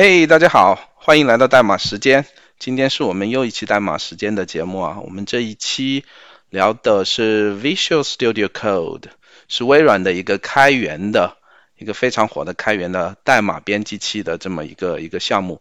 [0.00, 2.24] 嘿，大家好，欢迎来到代码时间。
[2.56, 5.00] 今天是我们又一期代码时间的节目啊。
[5.02, 6.04] 我们这一期
[6.50, 9.06] 聊的是 Visual Studio Code，
[9.48, 11.36] 是微软的一个开源的
[11.78, 15.60] 一个非常火的开源的代码编辑器的这么一个一个项目。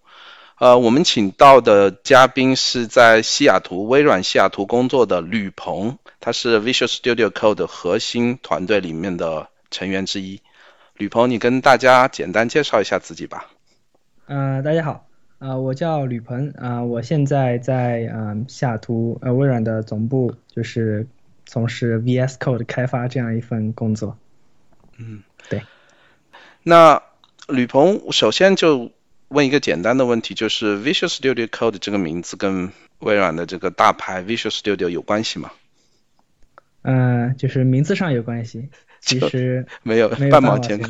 [0.60, 10.44] 呃，我们请到的嘉宾是在西雅图微软西雅图工作的吕鹏，他是 Visual Studio Code 核心团队里面的成员之一。
[10.94, 13.48] 吕鹏，你跟大家简单介绍一下自己吧。
[14.30, 15.08] 嗯，大家好，
[15.40, 21.08] 啊，我叫吕鹏，啊，我现在在嗯西雅图呃微软的总部，就是
[21.46, 24.18] 从事 VS Code 开发这样一份工作。
[24.98, 25.62] 嗯，对。
[26.62, 27.02] 那
[27.48, 28.92] 吕鹏，首先就
[29.30, 35.52] 问一个简单的问题，就是 Visual Studio Code 这个名字跟微软的这个大牌 Visual Studio 有关系吗？
[36.82, 38.68] 嗯，就是名字上有关系，
[39.00, 40.82] 其实没有半毛钱。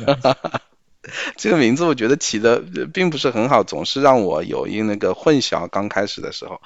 [1.36, 2.60] 这个名字我觉得起的
[2.92, 5.68] 并不是很好，总是让我有一那个混淆。
[5.68, 6.60] 刚开始的时候，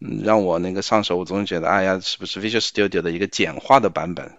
[0.00, 4.32] 嗯，让我那个上手，我总是觉得，哎呀，是不是 Visual Studio 的一个简化的版本？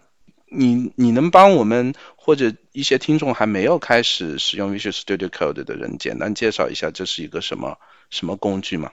[0.48, 7.80] 你你能帮我们或者一些听众还没有开始使用 Visual Studio Code 的人，简单介绍一下这是一个什么
[8.12, 8.92] 什么工具吗？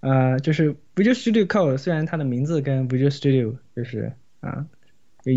[0.00, 4.66] 呃，就是 Visual Studio Code，虽然它的名字跟 Visual Studio 就是啊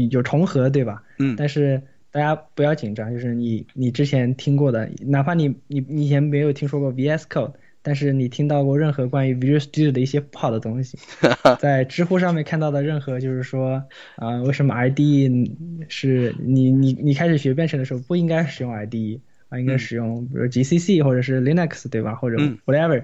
[0.09, 1.03] 有重合，对吧？
[1.19, 1.83] 嗯，但是。
[2.15, 10.97] 大家不要紧张，就是你你之前听过的，哪怕你你你以前没有听说过 VS Code，但是你听到过任何关于 Visual Studio 的一些不好的东西，
[11.59, 13.83] 在知乎上面看到的任何就是说
[14.15, 15.51] 啊，为什么 IDE
[15.89, 19.19] 是你你你开始学编程的时候不应该使用 IDE
[19.49, 23.03] 啊，应该使用比如 GCC 或者是 Linux 对吧，或者 whatever，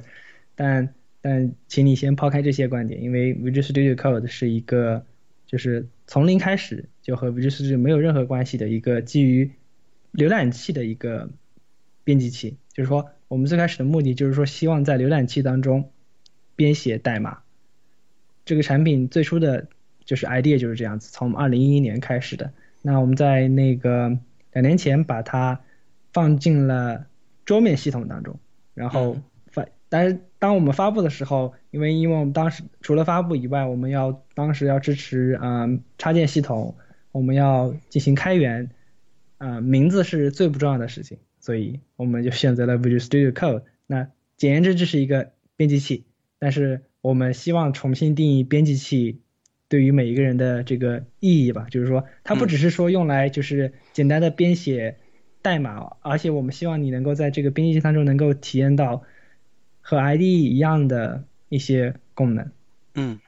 [0.56, 5.06] 但但请你先抛开这些观点，因为 Visual Studio Code 是一个。
[5.48, 9.52] 就是从零开始就和 Visual Studio 没有任何关系的一个基于
[10.14, 11.30] 浏览器的一个
[12.04, 12.58] 编辑器。
[12.74, 15.92] 就是说，我们最开始的目的就是说，希望在浏览器当中
[16.56, 17.40] 编写代码。
[18.46, 19.68] 这个产品最初的
[20.06, 22.52] 就是 idea 就是这样子，从二零一一年开始的。
[22.82, 24.18] 那我们在那个
[24.54, 25.62] 两年前把它
[26.12, 27.06] 放进了
[27.46, 28.40] 桌面系统当中，
[28.74, 29.18] 然后
[29.52, 29.66] 发。
[29.90, 36.76] 但是当我们发布的时候，因为因为我们当时除了发布以外，我们要当时要支持嗯插件系统，
[37.12, 38.70] 我们要进行开源，
[39.38, 43.64] 啊名字是最不重要的事情，所以我们就选择了 Visual Studio Code。
[43.88, 46.06] 那简言之，这是一个编辑器，
[46.40, 49.22] 但是我们希望重新定义编辑器
[49.68, 54.98] 对于每一个人的这个意义吧，就是说它不只是说用来就是简单的编写
[55.42, 59.04] 代码，而且我们希望你能够在这个编辑器当中能够体验到。
[59.84, 62.52] 和 IDE 一样的一些功能。
[62.94, 63.20] 嗯，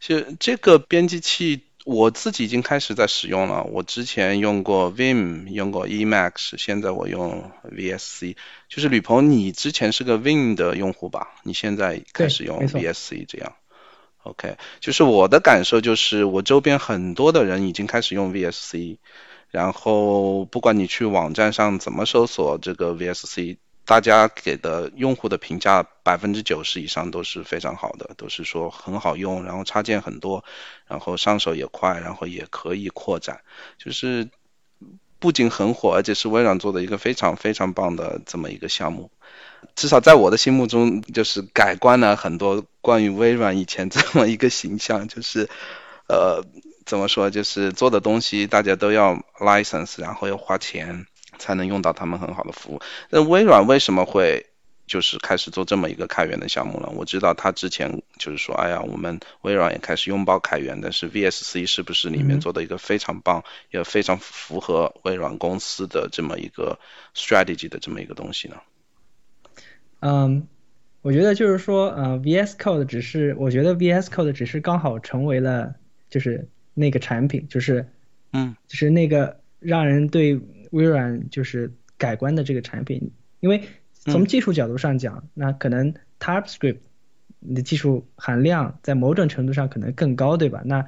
[0.00, 3.64] 其实这个编辑器我自己已经开始在使用了。
[3.64, 8.36] 我之前用过 Vim，用过 Emacs，现在我用 VSC。
[8.68, 11.34] 就是吕鹏，你之前是个 Vim 的用户吧？
[11.42, 13.54] 你现在开始用 VSC 这样
[14.22, 18.98] ？OK，就是我的感受就是，我周边很多的人已经开始用 VSC，
[19.50, 23.56] 然后不管你去网站上怎么搜索这个 VSC。
[23.90, 30.44] 大家给的用户的评价百分之九十以上都是非常好的，都是说很好用，然后插件很多，
[30.86, 33.40] 然后上手也快，然后也可以扩展，
[33.78, 34.28] 就是
[35.18, 39.10] 不仅很火，而且是微软做的一个非常非常棒的这么一个项目。
[39.74, 45.48] 至少在我的心目中，就是改观了很多关于微软以前 这么一个形象，就是
[46.08, 46.44] 呃
[46.86, 51.06] 怎么说，就是做的东西大家都要 license，然后要花钱。
[51.40, 52.80] 才能用到他们很好的服务。
[53.08, 54.46] 那微软为什么会
[54.86, 56.88] 就是开始做这么一个开源的项目呢？
[56.94, 66.78] 我知道他之前就是说，哎呀，我们微软也开始拥抱开源，但是 VSC 是不是里面做的一个非常棒，也非常符合微软公司的这么一个
[67.14, 68.56] strategy 的这么一个东西呢？
[70.00, 70.48] 嗯，
[71.02, 75.74] 我觉得就是说，呃，VS Code 只是，我觉得 VS Code 只是刚好成为了
[76.08, 77.88] 就是那个产品，就是
[78.32, 80.40] 嗯，就是那个让人对。
[80.70, 83.10] 微软就是改观的这个产品，
[83.40, 86.78] 因为从技术角度上讲，那可能 TypeScript
[87.54, 90.62] 的技术含量在某种程度上可能更高，对吧？
[90.64, 90.86] 那，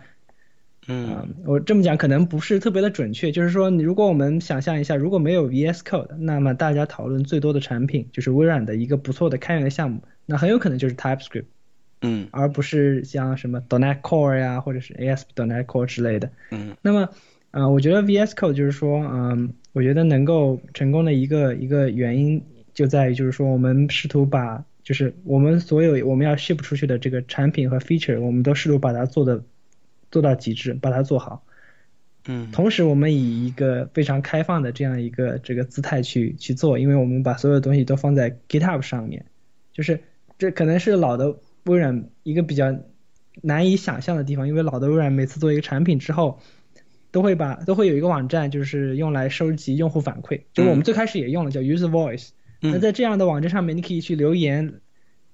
[0.89, 11.45] 嗯，我这么讲可能不是特别的准确，就是说，如果我们想象一下，如果没有 VS Code，那么大家讨论最多的产品就是微软的一个不错的开源的项目，那很有可能就是 TypeScript，
[12.01, 17.09] 嗯，而不是像什么 .NET Core 呀，或者是 ASP.NET Core 之类的，嗯，那么。
[17.53, 22.43] 啊，我觉得 VS Code 就是说，嗯，我觉得能够成功的一个一个原因
[22.75, 29.43] 就在于，就是说我们试图把，就是我们所有我们要 ship 出去的这个产品和 feature，我们都试图把它做的
[30.11, 31.45] 做到极致，把它做好。
[32.27, 39.27] 嗯，同时我们以一个非常开放的这样一个这个姿态去去做，因为我们把所有东西都放在 GitHub 上面，
[39.73, 40.01] 就是
[40.39, 42.79] 这可能是老的微软一个比较
[43.41, 46.39] 难以想象的地方，因为老的微软每次做一个产品之后，
[47.13, 52.31] 都会把都会有一个网站，就是用来收集用户反馈，就我们最开始也用了叫 User Voice，
[52.61, 54.81] 那在这样的网站上面，你可以去留言，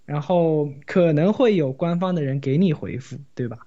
[0.05, 3.59] 然后可能会有官方的人给你回复，对吧？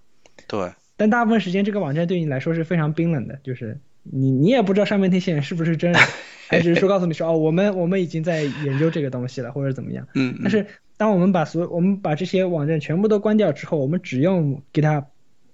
[0.47, 0.71] 对。
[0.97, 6.01] 但大部分时间，这个网站对你来说是非常冰冷的，就是你你也不知道上面那些人是不是真人，
[6.47, 10.07] 还只是说告诉你说哦，我们我们已经在研究这个东西了，或者怎么样。
[10.13, 10.37] 嗯。
[10.43, 10.67] 但是
[10.97, 15.05] 当我们把所我们把这些网站全部都关掉之后，我们只用 GitHub，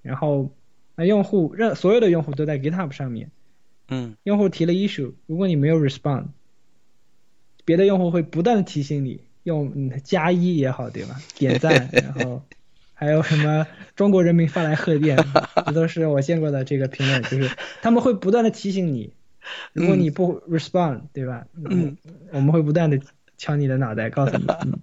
[0.02, 0.52] 然后
[0.98, 3.32] 那用户任所有的用户都在 GitHub 上面。
[3.88, 4.18] 嗯。
[4.24, 6.26] 用户提了 issue，如果你没有 respond，
[7.64, 11.16] 别的用户会不断的提醒你，用加一也好，对吧？
[11.38, 12.44] 点赞， 然后。
[13.00, 15.16] 还有什么中国人民发来贺电，
[15.68, 19.14] 这都是我见过的这个评论，就是他们会不断的提醒你，
[19.72, 21.46] 如果你不 respond，对吧？
[21.70, 21.96] 嗯，
[22.32, 23.00] 我们会不断的
[23.38, 24.82] 敲你的脑袋，告诉你嗯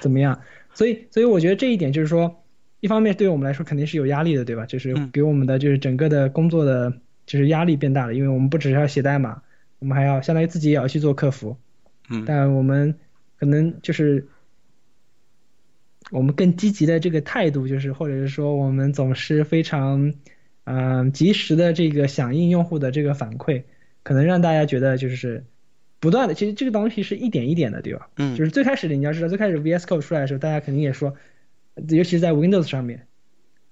[0.00, 0.42] 怎么样。
[0.74, 2.42] 所以，所以我觉得这一点就是说，
[2.86, 4.64] 一方面对我们来说肯定是有压力的，对吧？
[4.64, 6.92] 就是给我们的就是整个的工作的
[7.26, 9.42] 就是压力变大了，因为我们不只是要写代码，
[9.80, 11.58] 我们还要相当于自己也要去做客服。
[12.08, 12.94] 嗯，但我们
[13.38, 14.28] 可能就是。
[16.12, 20.14] 我们更积极的这个态度，就是或者是说，我们总是非常，
[20.62, 23.64] 嗯，及时的这个响应用户的这个反馈，
[24.04, 25.44] 可能让大家觉得就是
[25.98, 28.08] 不断的，其实这个东西是一点一点的，对吧？
[28.18, 28.36] 嗯。
[28.36, 31.12] 就是最开始的你要知道，最开始 VS Code 出来的时候，大家肯定也说，
[31.76, 33.06] 尤其是在 Windows 上面，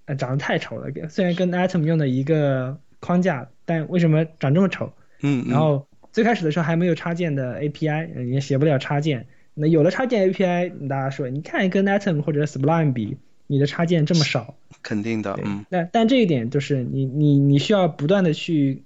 [0.05, 0.91] 呃，长得太丑了。
[1.09, 4.93] 虽然跟 Atom 用的一个框架，但为什么长这么丑？
[5.23, 5.47] 嗯。
[5.49, 9.27] 然后最开始的时候还没有插件的 API，也写不了插件。
[9.55, 13.17] 那有了插件 API，大家说，你看跟 Atom 或者 Sublime 比，
[13.47, 15.65] 你的插件这么少，肯定的，嗯。
[15.69, 18.83] 那但这一点就是你你你需要不断的去，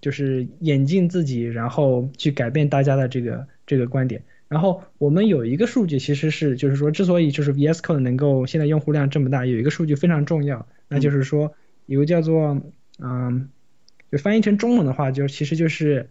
[0.00, 4.22] 就是演进自己，然后去改变大家的这个这个观点。
[4.48, 11.54] 然后我们有一个数据，其实是就是说，之所以就是 VS Code 能够现在用户量这么大，有一个数据非常重要，那就是说
[11.86, 12.60] 有个叫做
[12.98, 13.50] 嗯，
[14.10, 16.08] 就翻译成中文的话，就其实就是，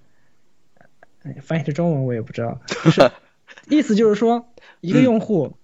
[1.41, 3.11] 翻译成中文我也不知道，就是。
[3.69, 5.55] 意思就是说，一个用户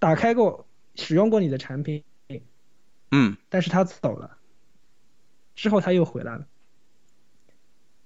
[0.00, 0.66] 打开过、
[0.96, 2.02] 使用过你的产品，
[3.12, 4.36] 嗯，但是他走了，
[5.54, 6.46] 之后他又回来了，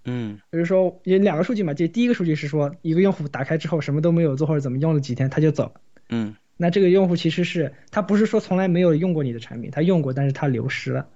[0.05, 11.09] 嗯，比如说有两个数据嘛，就第一个数据是说，一个用户打开之后什么都没有做或者怎么用了几天他就走了，嗯，那这个用户其实是他不是说从来没有用过你的产品，他用过，但是他流失了，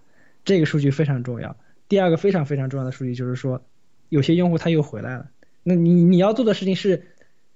[0.45, 1.57] 这个数据非常重要。
[1.89, 3.63] 第二个非常非常重要的数据就是说，
[4.09, 5.29] 有些用户他又回来了，
[5.63, 7.03] 那你你要做的事情是。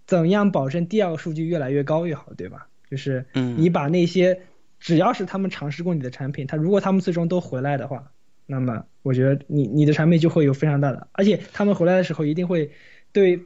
[0.06, 2.67] 怎样保证第二个数据越来越高越好，对吧？
[2.91, 4.41] 就是你把那些
[4.81, 8.11] 只要是他们尝试过你的产品，他如果他们最终都回来的话，
[8.50, 12.73] 那么我觉得你你的产品就会有非常大的，而且他们回来的时候一定会
[13.12, 13.41] 对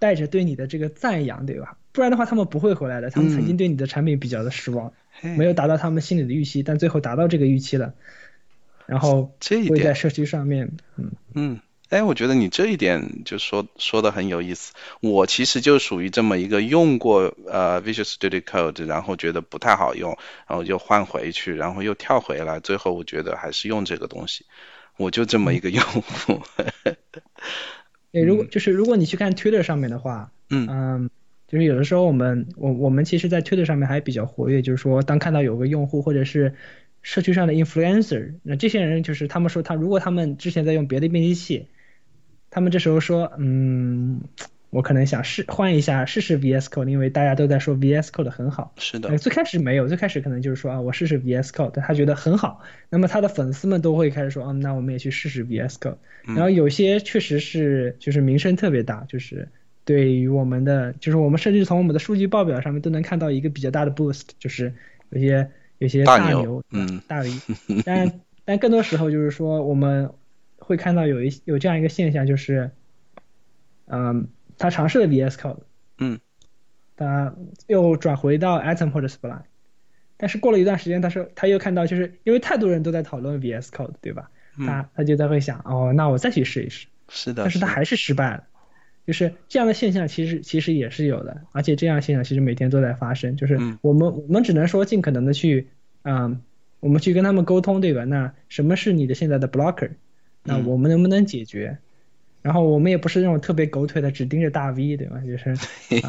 [0.00, 1.78] 带着对你的这个赞扬，对吧？
[1.92, 3.10] 不然的话他们不会回来的。
[3.10, 4.92] 他们曾经对你的产品比较的失望，
[5.36, 7.94] 没有达到他们心里的预期，但最后达到这个预期了，
[8.86, 9.32] 然后
[9.68, 11.60] 会在社区上面，嗯嗯。
[11.90, 14.72] 哎，我觉得你这一点就说说的很有意思。
[15.00, 20.16] 我其实就属于这么一个用过呃 Visual Studio Code，然后觉得不太好用，
[20.46, 24.46] 然后就换回去，然后又跳回来，最后我觉得还是用这个东西。
[24.98, 26.40] 我就这么一个用户。
[28.12, 31.10] 对，如果就是如果你去看 Twitter 上面的话，嗯嗯，
[31.48, 36.54] 就是有的时候我们我我们其实，在 Twitter 上面还比较活跃，就是说当看到有个用户或者是
[37.02, 41.66] 社区上的 influencer，那这些人就是他们说他如果他们之前在用别的编辑器。
[42.50, 44.20] 他们这时候说，嗯，
[44.70, 48.74] 我可能想试换一下试试 VS Code，因为大家都在说 VS Code 很好。
[48.76, 49.16] 是的。
[49.18, 52.60] 最开始没有，最开始可能就是说啊，我试试 VS Code，但他觉得很好。
[52.88, 55.96] 那么他的粉丝们都会开始说，嗯，那我们也去试试 VS Code。
[56.24, 59.48] 然后有些确实是就是名声特别大，就是
[59.84, 64.74] 对于我们的，就是我们甚至从我们的数据报表上面都能看到一个比较大的 boost，就是
[65.10, 67.30] 有些有些大牛，嗯，大 V。
[67.86, 70.10] 但但更多时候就是说我们。
[70.70, 72.70] 会看到有一有这样一个现象，就是，
[73.86, 75.58] 嗯，他尝试了 VS Code，
[75.98, 76.20] 嗯，
[76.96, 77.34] 他
[77.66, 79.42] 又转回到 Atom 或者 Sublime，
[80.16, 84.30] 但是过了一段时间，他说他又看到，就是因为太多人都在讨论 VS Code，对吧？
[84.64, 86.86] 他他就在会想，哦，那我再去试一试。
[87.08, 87.42] 是的。
[87.42, 88.44] 但是他还是失败了，
[89.08, 95.66] 就是这样的现象其实其实也是有的，而且这样现象其实每天都在发生，就是我们我们只能说尽可能的去，
[96.02, 96.40] 嗯，
[96.78, 98.04] 我们去跟他们沟通，对吧？
[98.04, 99.90] 那什么是你的现在的 blocker？
[100.42, 101.78] 那我们能不能解决？
[102.42, 105.20] 然后我们也不是那种特别狗腿的，只盯着大 V，对吧？
[105.26, 105.54] 就是，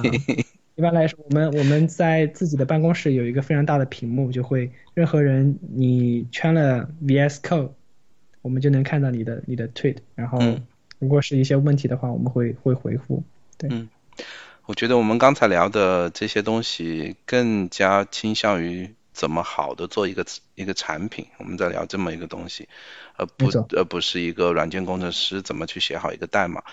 [0.75, 7.71] 一般来说，我们我们在自己的办公室有一个非常大的屏幕，就会任何人你圈了 VS Code，
[8.41, 10.65] 我们就能看到你的你的 tweet，然后嗯
[10.99, 13.21] 如果是一些问题的话，我们会会回复。
[13.57, 13.89] 对，嗯，
[14.65, 20.25] 我觉得我们刚才聊的这些东西更加倾向于怎么好的做一个
[20.55, 22.69] 一个产品，我们在聊这么一个东西，
[23.15, 26.63] 而不而不是一个软件工程师怎么去写好一个代码。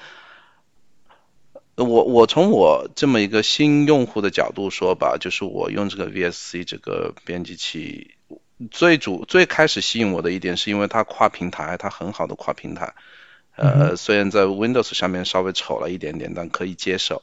[1.76, 8.16] 我我从我这么一个新用户的角度说吧，就是我用这个 VSC 这个编辑器，
[8.71, 12.95] 最主最开始吸引我的一点是因为它跨平台，它很好的跨平台。
[13.54, 17.23] 呃，虽然在 Windows 上面稍微丑了一点点，但可以接受。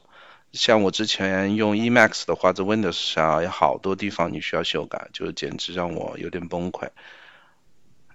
[0.56, 6.88] 像我之前用 Emacs 的话，在 Windows 上有好多地方你需要修改，就简直让我有点崩溃。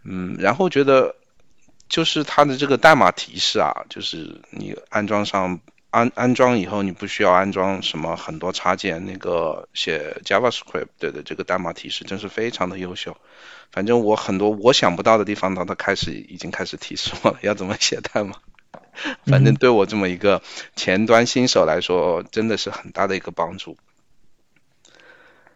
[0.03, 1.15] 嗯，然后觉得
[1.87, 5.59] 就是它的这个代码提示啊，就是你安装上
[5.91, 13.15] 安安装以后，你不需要安装什么很多插件，那个写 JavaScript 对的这个代码提示真是非常的优秀。
[13.71, 18.35] 反正我很多我想不到的地方，它它开始已经开始提示我了要怎么写代码。
[19.25, 20.41] 反正对我这么一个
[20.75, 23.77] 前端新手来说，真的是很大的一个帮助。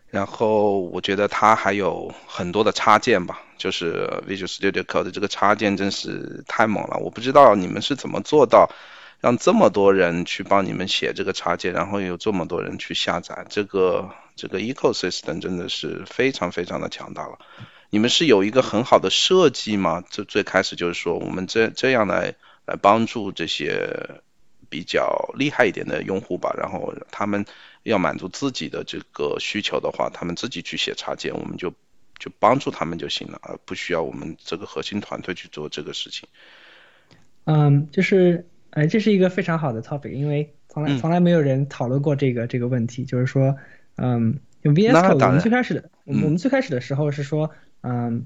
[0.09, 6.97] 然后我觉得它还有很多的插件吧，就是 Visual Studio Code 的这个插件真是太猛了。
[6.97, 8.69] 我不知道你们是怎么做到
[9.19, 17.37] 让这么多人去帮你们写这个插件，然后有这么多人去下载，这个这个 ecosystem 真的是非常非常的强大了。
[17.89, 20.01] 你们是有一个很好的设计吗？
[20.09, 22.35] 这最开始就是说我们这这样来
[22.65, 24.21] 来帮助这些
[24.69, 27.45] 比较厉害一点的用户吧，然后他们
[27.83, 31.69] 要满足自己的这个需求的话，他们自己去写插件，我们就
[32.17, 36.27] 就帮助他们就行了，而不需要我们这个核心团队去做这个事情。
[37.45, 40.97] 嗯，就是哎，这是一个非常好的 topic，因为从来嗯。
[40.97, 43.55] 从来没有人讨论过这个这个问题，就是说，
[43.97, 46.23] 嗯，用 VS 那 Code，我们最开始的，我们嗯。
[46.23, 48.25] 我们最开始的时候是说，嗯，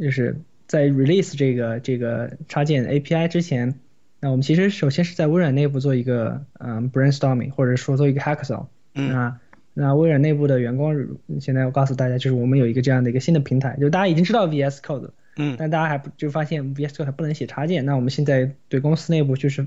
[0.00, 3.74] 就是在 release 这个这个插件 API 之前，
[4.20, 8.66] 那我们其实首先是在微软内部做一个嗯 brainstorming，或者说做一个 hackathon。
[8.94, 9.40] 嗯啊
[9.74, 10.94] 那微软内部的员工，
[11.40, 15.14] 现在我告诉大家，就是我们有一个这样的一个新的平台，就大家已经知道 VS Code 了。
[15.36, 19.66] 嗯但大家还不就发现 VS Code 还不能写插件，那我们现在对公司内部就是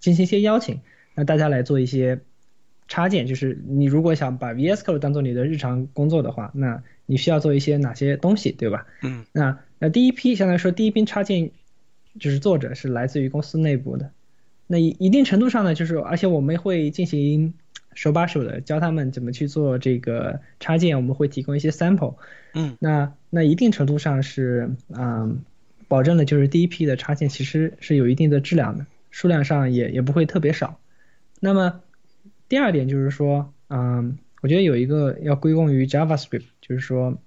[0.00, 0.80] 进行一些邀请，
[1.14, 2.18] 那大家来做一些
[2.88, 8.86] 插件，就是你如果想把 VS Code 当做你的日常工作的话，那你需要做一些哪些东西，对吧？
[9.04, 11.50] 嗯那那第一批相当于说第一批插件
[12.20, 14.12] 就是作者是来自于公司内部的，
[14.68, 17.52] 那一一定程度上呢，就是而且我们会进行
[17.92, 22.14] 手把手的教他们怎么去做这个插件，我们会提供一些 sample，
[22.54, 25.42] 嗯那那一定程度上是嗯
[25.88, 30.78] 保证了就是第一批的插件其实是有一定的质量的，数量上也也不会特别少。
[31.40, 31.80] 那么
[32.48, 37.18] 第二点就是说，嗯，我觉得有一个要归功于 JavaScript，就是说，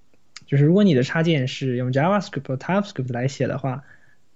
[0.45, 3.83] 就是如果你的插件是用 JavaScript 或 TypeScript 来写的话，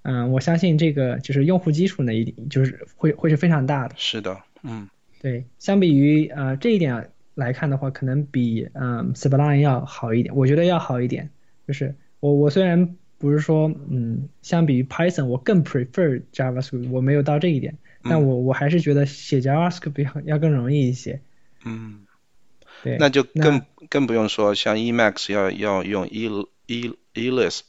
[0.01, 3.95] 嗯，我相信这个就是用户基础呢，一定就是会会是非常大的。
[3.97, 4.89] 是的，嗯
[5.21, 11.29] 对，相比于呃这一点来看的话，可能比嗯 Sublime 要好一点，我觉得要好一点。
[11.67, 21.19] 就是我我虽然不是说嗯，相比于 Python 我更 prefer JavaScript，我没有到这一点，但我我还是觉得写 JavaScript 要要更容易一些。
[21.65, 22.08] 嗯，对，
[22.99, 26.29] 那就那更更不用说像 Emacs 要要用 E
[26.67, 27.63] E Elisp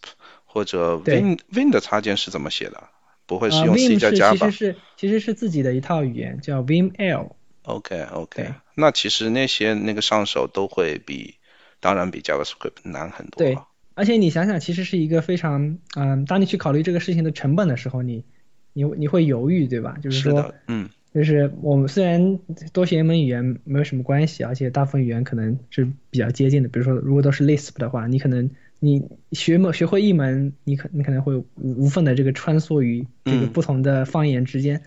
[0.44, 2.88] 或者对 Win Win 的插件是怎么写的？
[3.26, 4.38] 不会是啊用 C Vim 加是 Java？
[4.38, 7.30] 其实是其实是自己的一套语言叫 VimL。
[7.62, 11.36] OK OK，那其实那些那个上手都会比，
[11.78, 13.56] 当然比 JavaScript 难很多对。
[13.94, 18.24] 而且你想想，其实是一个非常嗯，当你去考虑这个事情的成本的时候，你
[18.72, 19.98] 你你会犹豫，对吧？
[20.02, 22.38] 就是说，嗯就是我们虽然
[22.72, 26.68] 多学一门语言没有什么关系，而且大部分语言可能是比较接近的。
[26.68, 28.48] 比如说，如果都是 Lisp 的话，你可能
[28.78, 34.82] 你学某学会一门，你可你可能会无无缝的这个穿梭于这个嗯不同的方言之间。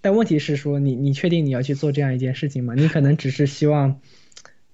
[0.00, 2.74] 但问题是说，你你确定你要去做这样一件事情吗？
[2.74, 4.00] 你可能只是希望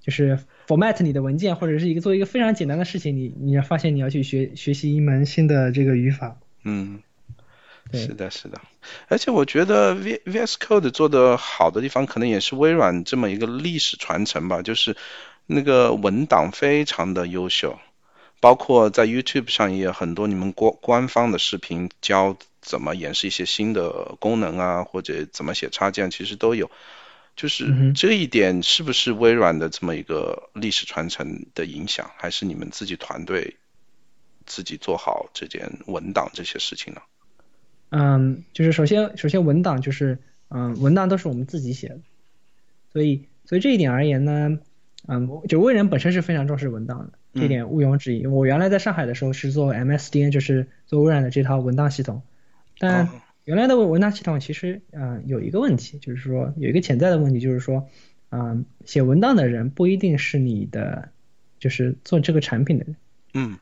[0.00, 6.38] 就是 format 你的文件，或者是一个做一个非常简单的事情，你你要发现你要去学学习一门新的这个语法。
[6.64, 7.02] 嗯，对
[7.92, 8.60] 是的，是的。
[9.08, 14.96] 而且我觉得 V VS Code 做的好的地方，可能也是微软这么一个历史传承吧，就是
[15.46, 17.78] 那个文档非常的优秀，
[18.40, 26.70] 包括在 YouTube 上也有很多你们官官方的视频教怎么演示一些新的功能啊，或者怎么写插件，其实都有。
[27.36, 33.56] 就是这一点是不是微软的这么一个历史传承的影响，还是你们自己团队
[34.44, 37.00] 自己做好这件文档这些事情呢？
[37.90, 40.18] 嗯，就是首先首先文档就是
[40.48, 41.98] 嗯文档都是我们自己写的，
[42.92, 44.58] 所以所以这一点而言呢，
[45.06, 47.18] 嗯，就微软本身是非常重视文档的。
[47.32, 48.26] 这点毋庸置疑。
[48.26, 52.22] 我原来在上海的时候是做 MSDN，就是做微软的这套文档系统，
[52.76, 53.08] 但
[53.44, 57.88] 原来的文档系统其实啊有一个问题，就是说有一个潜在的问题，就是说，
[58.30, 61.10] 嗯，写文档的人不一定是你的，
[61.60, 62.96] 就是做这个产品的人，
[63.34, 63.58] 嗯，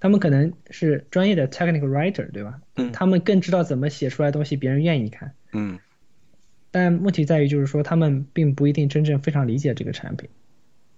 [0.00, 2.60] 他们可能是专业的 technical writer，对吧？
[2.76, 5.78] 嗯，他们更知道怎么写出来东西别人愿意看，嗯，
[6.70, 10.28] 但问题在于就是说他们并不一定真正非常理解这个产品，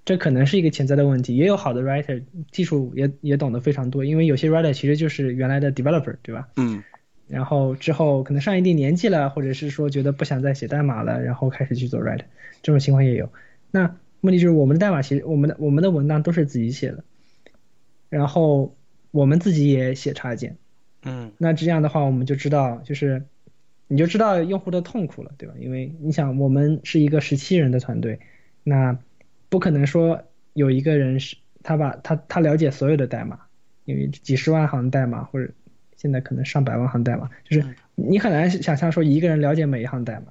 [0.05, 1.37] 这可能是一个潜在的问题。
[1.37, 6.49] 也有好的 writer，技术也也懂得非常多，因为有些 writer 其实就是原来的 developer，对吧？
[6.57, 6.83] 嗯。
[7.29, 12.23] 然后之后可能上一定年纪了，或者是说觉得不想再写代码了，然后开始去做 write，
[12.63, 13.31] 这种情况也有。
[13.71, 17.05] 那问题就是我们的代码其实我们的我们的文档都是自己写的，
[18.09, 18.75] 然后
[19.11, 20.57] 我们自己也写插件。
[21.03, 21.33] 嗯。
[21.39, 23.25] 那这样的话我们就知道，就是
[23.87, 25.55] 你就知道用户的痛苦了，对吧？
[25.59, 28.21] 因为你想我们是一个十七人的团队，
[28.65, 28.99] 那
[29.49, 30.23] 不可能说
[30.55, 33.41] 有一个人是他把他他了解所有的代码，
[33.85, 35.53] 因为几十万行代码或者。
[36.01, 40.27] 现在可能上百万行代码，就是你很难想象说一个人了解每一行代码。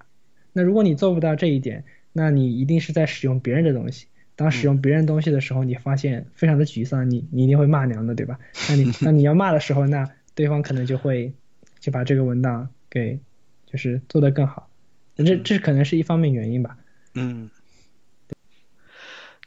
[0.53, 4.07] 那如果你做不到这一点，那你一定是在使用别人的东西。
[4.37, 8.39] 当使用别人东西的时候，你发现非常的沮丧，你你一定会骂娘的，对吧？
[8.69, 11.33] 那你 那你要骂的时候，那对方可能就会
[11.81, 13.19] 就把这个文档给
[13.65, 14.69] 就是做得更好。
[15.17, 16.77] 这这可能是一方面原因吧。
[17.13, 17.49] 嗯。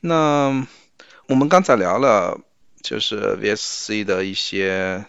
[0.02, 0.66] 那
[1.26, 2.40] 我们刚才聊了
[2.82, 5.06] 就是 VSC 的一些。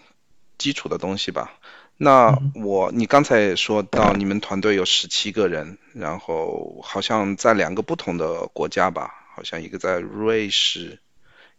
[0.61, 1.53] 基础的东西吧。
[1.97, 10.99] 那我，你刚才说到你们团队有十七个人，然后好像在两个不同的国家吧，好像一个在瑞士，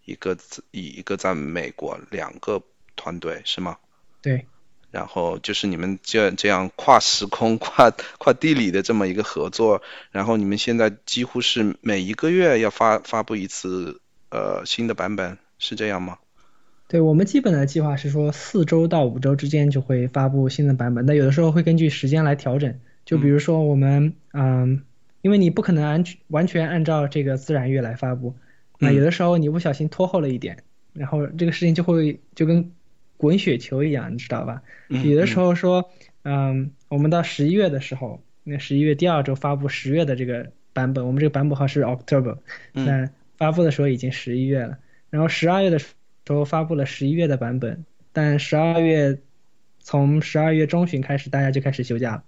[0.05, 0.39] 一个
[0.71, 2.63] 一一个在美国，两个
[2.95, 3.79] 团队是吗？
[4.23, 4.47] 对。
[4.93, 16.19] 然后就是你们这这样跨时空、 跨跨地理的这么一个合作，然后你们现在几乎是每一个月要发发布一次呃新的版本，是这样吗？
[16.87, 22.79] 对我们基本的计划是说，四周到五周之间就会发布新的版本，但有的时候会根据时间来调整。
[23.05, 24.85] 就比如说我们，嗯，
[25.23, 28.35] 因为你不可能完全完全按照这个自然月来发布，
[28.79, 30.59] 那有的时候你不小心拖后了一点，
[30.93, 32.71] 然后这个事情就会就跟
[33.17, 34.63] 滚雪球一样，你知道吧？
[34.89, 35.91] 有的时候说，
[36.25, 42.37] 嗯，我们到十一月的时候，那十一月第二周发布十月的这个版本，我们这个版本号是 October，
[42.73, 45.81] 那发布的时候已经十一月了，然后十二月的。
[46.25, 49.19] 时候发布了十一月的版本，但十二月
[49.81, 52.25] 从十二月中旬开始，大家就开始休假了，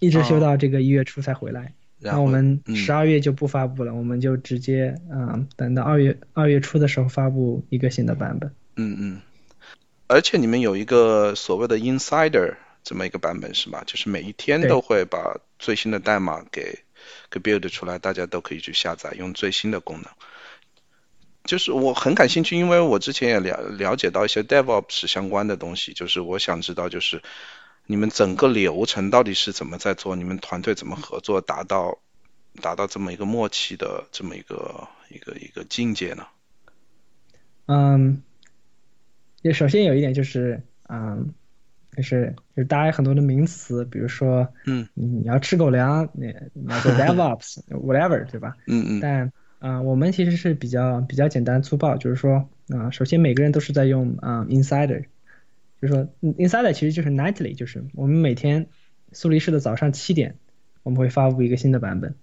[0.00, 1.74] 一直休到这个一月初才回来。
[2.12, 8.54] 那我们十二月就不发布了，我们就直接嗯，等到二月二月初的时候发布一个新的版本。
[8.76, 9.20] 嗯嗯。
[10.06, 13.82] 而且你们有一个所谓的 Insider 这么一个版本是吧？
[13.86, 16.80] 就是每一天都会把最新的代码给
[17.30, 20.04] 给 build 出来，大家都可以去下载，用最新的功能。
[21.44, 27.22] 就是我很感兴趣，因为我之前也了了解到一些 DevOps 相关的东西，就是我想知道，就是
[27.86, 31.98] 你们整个流程到底是怎么在做，你们团队怎么合作，达到
[32.62, 36.26] 达到这么一个默契的这么一个一个一个境界呢？
[37.66, 38.22] 嗯，
[39.42, 41.34] 就首先有一点就是，嗯，
[41.96, 48.56] 就是就是大家有很多的名词，比如说，嗯，你要吃狗粮，你你要做 DevOps，whatever，对吧？
[48.66, 49.00] 嗯嗯。
[49.00, 55.04] 但啊，我们其实是比较比较简单粗暴，就是说，啊，首先每个人都是在用啊，Insider，
[55.84, 58.68] 就是说，Insider 其实就是 Nightly，就是我们每天
[59.12, 60.36] 苏黎世的早上七点，
[60.82, 62.14] 我们会发布一个新的版本。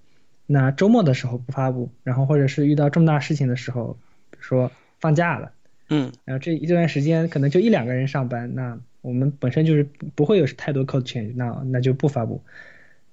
[0.47, 4.00] 那周末的时候不发布，然后或者是遇到重大事情的时候，
[4.32, 5.52] 比如说放假了，
[5.89, 12.41] 嗯，然后这一段时间可能就一两个人上班，那我们本身就是不会有太多 code change，那那就不发布。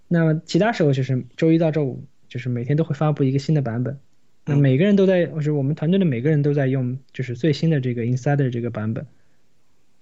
[0.09, 3.99] 那么其他时候就是周一到周五，就是每天都会发布一个新的版本。
[4.47, 9.05] 那每个人都在，就是我们团队的每个人都在用，就是最新的这个 Insider 这个版本。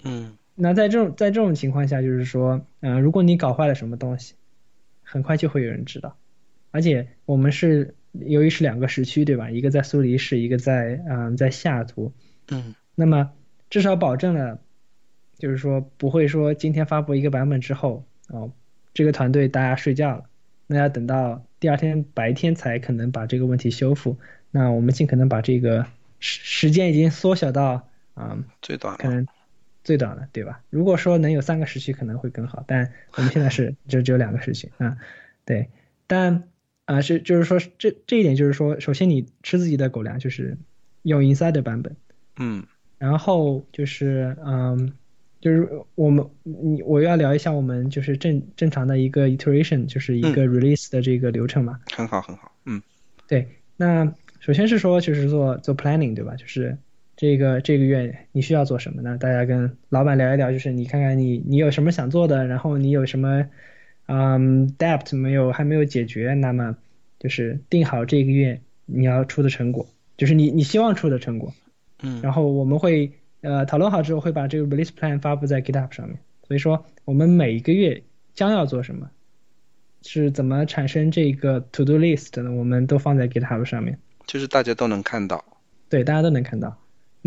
[0.07, 0.37] 嗯。
[0.55, 4.35] 那在这种在这种情况下，就是说，嗯，如果你搞坏了什么东西，
[5.03, 6.17] 很快就会有人知道。
[6.71, 9.51] 而且我们是由于是两个时区，对吧？
[9.51, 12.13] 一个在苏黎世，一个在嗯在西雅图。
[12.51, 12.75] 嗯。
[12.95, 13.33] 那么
[13.69, 14.59] 至少保证了，
[15.39, 18.51] 就是说不会说今天发布一个版本之后，哦，
[18.95, 20.25] 这个团队大家睡觉了，
[20.67, 24.17] 那要等到第二天白天才可能把这个问题修复。
[24.51, 25.85] 那我们尽可能把这个
[26.19, 29.27] 时时间已经缩小到啊最短可能
[29.87, 30.61] 最短的，对吧？
[30.69, 34.99] 如果说能有三个时期可能会更好，但我们现在是 就只有两个时期啊，
[35.45, 35.69] 对，
[36.09, 36.43] 但
[36.87, 40.59] 啊是就是说这这一点就是说，首先你吃自己的狗粮，就是
[41.03, 41.95] 用 Inside 版本，
[42.37, 42.67] 嗯，
[42.99, 44.93] 然后就是嗯
[45.41, 52.83] 就是我们你我要聊一下我们就是正正常的一个 iteration，就是一个 release 的这个流程嘛，很好很好，嗯，
[53.29, 54.13] 对，那。
[54.39, 56.37] 首先是说，就是做做 planning，对吧？
[56.37, 56.77] 就是
[57.17, 59.17] 这个这个月你需要做什么呢？
[59.19, 63.49] 大家跟老板聊一聊，就是你看看你你有什么想做的，然后你有什么
[64.07, 66.77] 嗯 debt 没有还没有解决，那么
[67.19, 69.87] 就是定好这个月你要出的成果，
[70.19, 71.55] 就是你你希望出的成果。
[72.03, 76.19] 嗯，然后我们会呃讨论好之后会把这个 release plan 发布在 GitHub 上面。
[76.47, 78.03] 所以说我们每一个月
[78.35, 79.11] 将要做什么，
[80.03, 85.43] 是怎么产生这个 to do list 的，我们都放在 GitHub 上面，就是大家都能看到。
[85.89, 86.77] 对，大家都能看到。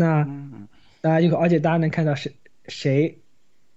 [0.00, 0.26] 那
[1.02, 2.32] 大家就而且大家能看到谁
[2.66, 3.18] 谁，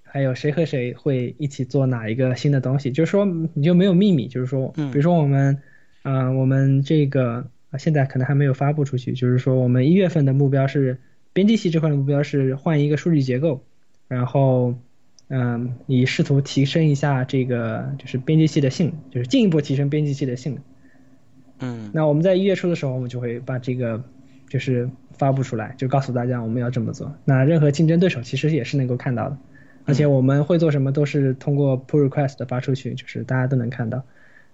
[0.03, 5.61] 还有谁和谁会一起做哪一个新的东西，就是说你就没有秘密，就是说，比如说我们，
[6.03, 7.45] 嗯，我们这个
[7.77, 10.97] 现在可能还没有发布出去，就是说我们一月份的目标是
[11.33, 13.63] 编辑器这块的目标是换一个数据结构，
[14.07, 14.75] 然后，
[15.27, 20.53] 嗯，以试图提升一下这个就是编辑器的性能，就是进一步提升编辑器的性。
[20.55, 20.63] 能。
[21.59, 24.03] 嗯，那我们在一月初的时候，我们就会把这个
[24.53, 24.87] 就是
[25.17, 27.11] 发布出来，就告诉大家我们要这么做。
[27.25, 29.37] 那任何竞争对手其实也是能够看到的，
[29.85, 34.03] 而且我们会做什么都是通过 pull request 发出去，就是大家都能看到。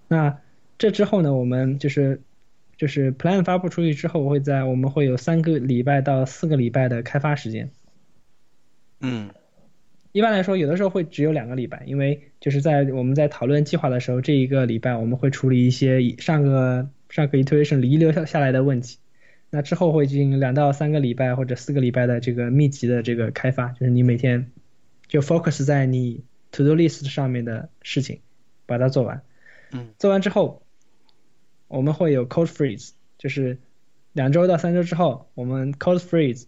[0.08, 0.38] 那
[0.78, 2.22] 这之后呢，我们就是
[2.78, 7.70] 就是 plan 发布出去之后，会在我们会有三个礼拜到四个礼拜的开发时间。
[9.02, 9.28] 嗯，
[10.12, 18.96] 一般来说，有的时候会只有两个礼拜，因为就是在我们在讨论计划的时候，这一个礼拜我们会处理一些上个上个 iteration 遗留下下来的问题。
[19.50, 24.50] 那之后会进行两到三个礼拜或者四个礼拜的这个密集的这个开发，就是你每天
[25.08, 28.20] 就 focus 在你 to do list 上面的事情，
[28.66, 29.22] 把它做完。
[29.72, 30.62] 嗯，做完之后，
[31.68, 33.58] 我们会有 code freeze，就是
[34.12, 36.44] 两周到三周之后，我们 code freeze，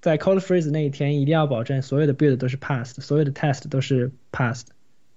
[0.00, 4.66] 在 code freeze 那一天一定要保证所有的 build 都是 passed，所有的 test 都是 passed。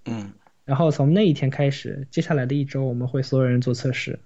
[0.06, 0.34] 嗯，
[0.65, 4.19] 然后从那一天开始，接下来的一周我们会所有人做测试。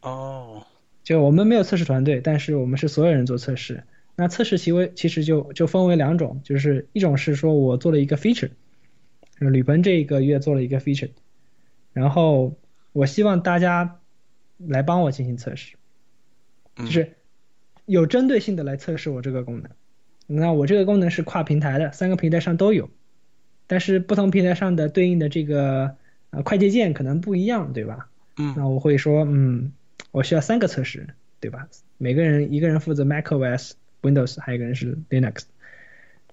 [0.00, 0.66] 哦，
[1.06, 3.84] 就我们没有测试团队，但是我们是所有人做测试。
[4.16, 8.50] 那测试其为其实就就分为两种，就是一种是说我做了一个 feature，
[9.38, 11.10] 吕鹏这一个月做了一个 feature，
[11.92, 12.56] 然后
[12.92, 14.00] 我希望大家
[14.58, 15.76] 来帮我进行测试，
[16.74, 17.12] 就是
[17.84, 19.70] 有针对性的来测试我这个功能。
[20.26, 22.90] 那我这个功能是跨平台的，三个平台上都有，
[23.68, 25.94] 但是不同平台上的对应的这个
[26.30, 28.08] 呃快捷键可能不一样，对吧？
[28.38, 29.72] 嗯，那我会说，嗯，
[30.16, 31.08] 我需要三个测试，
[31.40, 31.68] 对吧？
[31.98, 35.42] 每个人一个人负责 macOS、Windows，还有一个人是 Linux。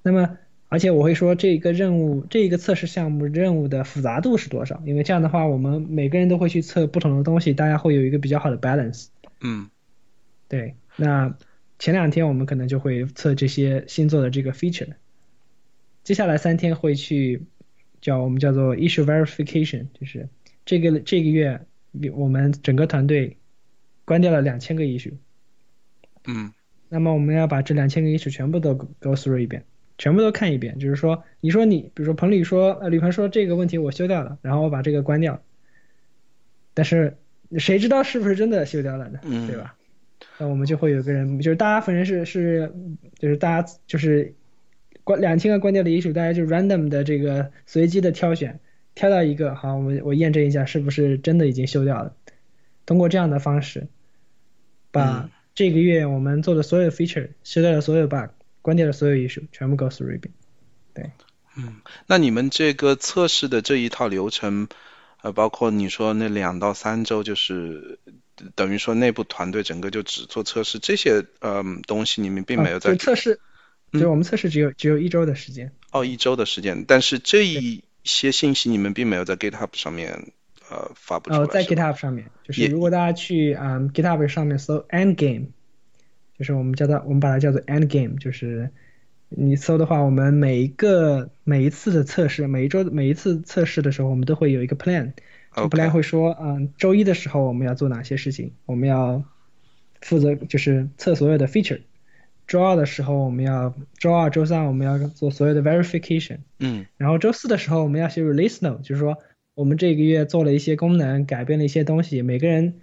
[0.02, 0.38] 那么，
[0.70, 4.82] 而且我会说这个任务、这一个测试项目任务的复杂度是多少？
[4.86, 9.08] 因为这样的话，我们每个人都会去测不同的东西，大家会有一个比较好的 balance。
[9.42, 9.70] 嗯，
[10.48, 10.76] 对。
[10.96, 11.36] 那
[11.78, 14.94] 前两天我们可能就会测这些新做的这个 feature，
[16.06, 17.42] 接下来三天会去
[18.00, 20.30] 叫我们叫做 issue verification，就是
[20.64, 21.60] 这个这个月。
[22.16, 23.38] 我们整个团队
[24.06, 25.14] 关掉了两千个 issue，
[26.26, 26.52] 嗯，
[26.90, 29.64] 那么我们要把这两千个 issue 全部都 go through 一遍，
[29.98, 30.78] 全部都看一遍。
[30.80, 35.42] 就是说，你说你，比如说彭磊说，呃，吕鹏说这个问题我修掉了，然后我把这个关掉，
[36.74, 37.18] 但是
[37.58, 39.20] 谁知道是不是真的修掉了呢？
[39.24, 39.76] 嗯，对吧？
[40.38, 42.74] 那我们就会有个人，就是大家反正是是，
[43.18, 44.34] 就是大家就是
[45.04, 48.60] 关两千个关掉的 issue，大家就 random 的这个随机的挑选。
[48.96, 52.16] 挑到一个好，我我验证一下是不是真的已经修掉了。
[52.86, 53.88] 通过这样的方式，
[54.94, 58.30] 把这个月我们做的所有 feature 修掉的所有 bug，
[58.62, 60.34] 关掉的所有 issue，全部 go through 一遍。
[60.94, 61.12] 对，
[61.58, 64.68] 嗯，那你们这个测试的这一套流程，
[65.22, 67.98] 呃，包括你说那两到三周，就是
[68.54, 73.40] 等于说内部团队整个就只做测试，这些呃东西你们并没有在测试，
[73.92, 75.72] 就我们测试只有只有一周的时间。
[75.92, 80.32] 哦，一周的时间，但是这一些信息你们并没有在 GitHub 上面
[80.74, 81.44] 呃发布出来。
[81.44, 85.48] 哦，在 GitHub 上面，就是如果大家去啊 GitHub 上面搜 End Game，
[86.38, 88.70] 就是我们叫它，我们把它叫做 End Game，就是
[89.30, 95.14] 你搜的话，我们每一个每一次的测试，每一周每一次测试的时候，我们都会有一个 plan，
[95.54, 99.24] 这个 plan 会说，嗯，周一的时候我们要做哪些事情，我们要
[100.02, 101.82] 负责就是测所有的 feature。
[102.46, 109.18] 周二的时候，我们要周二、周三我们要做所有的 verification，嗯，然后周四的时候我们要写 release note，就是说
[109.56, 112.82] 我们这个月做了一些功能，改变了一些东西，每个人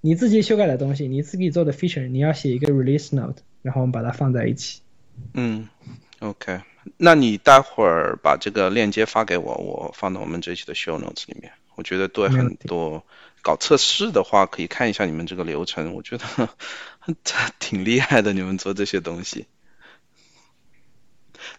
[0.00, 4.80] 你自己修改的东西，你自己做的 feature，你要写一个 release note，然后我们把它放在一起。
[5.32, 5.68] 嗯
[6.20, 6.60] ，OK，
[6.96, 11.52] 那你待会儿把这个链接发给我，我放到我们这期的 show notes 里面。
[11.74, 13.04] 我觉得对很多
[13.42, 16.48] 搞测试的话，可以看一下你们这个流程，我觉得
[17.58, 18.32] 挺厉害的。
[18.32, 19.46] 你们做这些东西，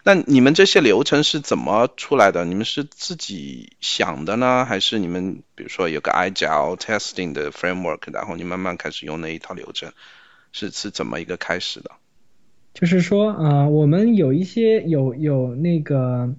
[0.02, 2.44] 那你们这些流程是怎么出来的？
[2.44, 9.92] 你们是自己想的呢，还是你们比如说有个 Agile testing 的 framework，然后你慢慢开始用那一套流程，
[10.52, 11.90] 是是怎么一个开始的？
[12.74, 16.34] 就是说，呃，我们有一些有有那个，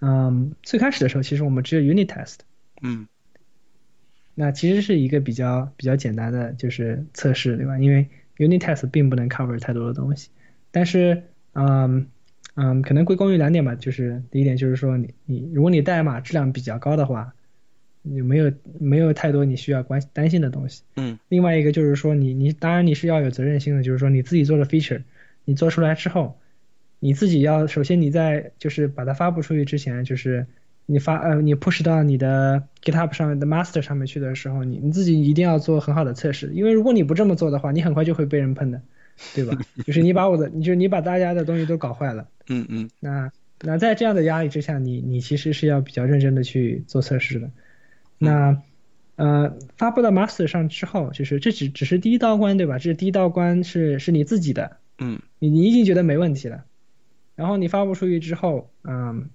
[0.00, 2.36] 嗯，最开始的时候，其实我们只有 unit test，
[2.80, 3.06] 嗯
[4.34, 7.78] 那其实是一个比较比较简单的就是测试，对吧？
[7.78, 10.28] 因为 unit test 并不能 cover 太多的东西，
[10.70, 12.08] 但是，嗯
[12.56, 17.34] 嗯，可能归功于两点吧，就是第一点就是说你你如果你代码质量比较高的话，
[18.02, 20.82] 你没有没有太多你需要关担心的东西。
[20.96, 25.02] 嗯另外一个就是说你你当然你是要有责任心的，就是说你自己做的 feature，
[25.44, 26.38] 你做出来之后，
[26.98, 30.46] 你自己要首先你在就是把它发布出去之前，就是
[30.86, 38.80] 你发呃你 push 到你的 GitHub 上面的 master 上面去的时候，你你自己一定要做很好的测试，因为如果你不这么做的话，你很快就会被人喷的，
[39.34, 39.56] 对吧？
[39.86, 47.50] 就是你把我的，你就你把大家的东西都搞坏了，嗯嗯那那在这样的压力之下，你你其实是要比较认真的去做测试的。
[48.18, 48.62] 那
[49.16, 52.76] 呃，发布到 master 上之后，就是这只只是第一道关，对吧？
[52.76, 56.64] 这是第一道关是是你自己的，嗯你你已经觉得没问题了，
[57.34, 59.30] 然后你发布出去之后，嗯，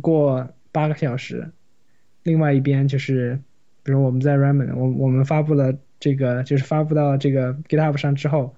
[0.00, 1.50] 过八个小时，
[2.22, 3.38] 另外一边就是，
[3.82, 8.54] 比如我们在 Ramen，我我们发布了这个，就是发布到这个 GitHub 上之后，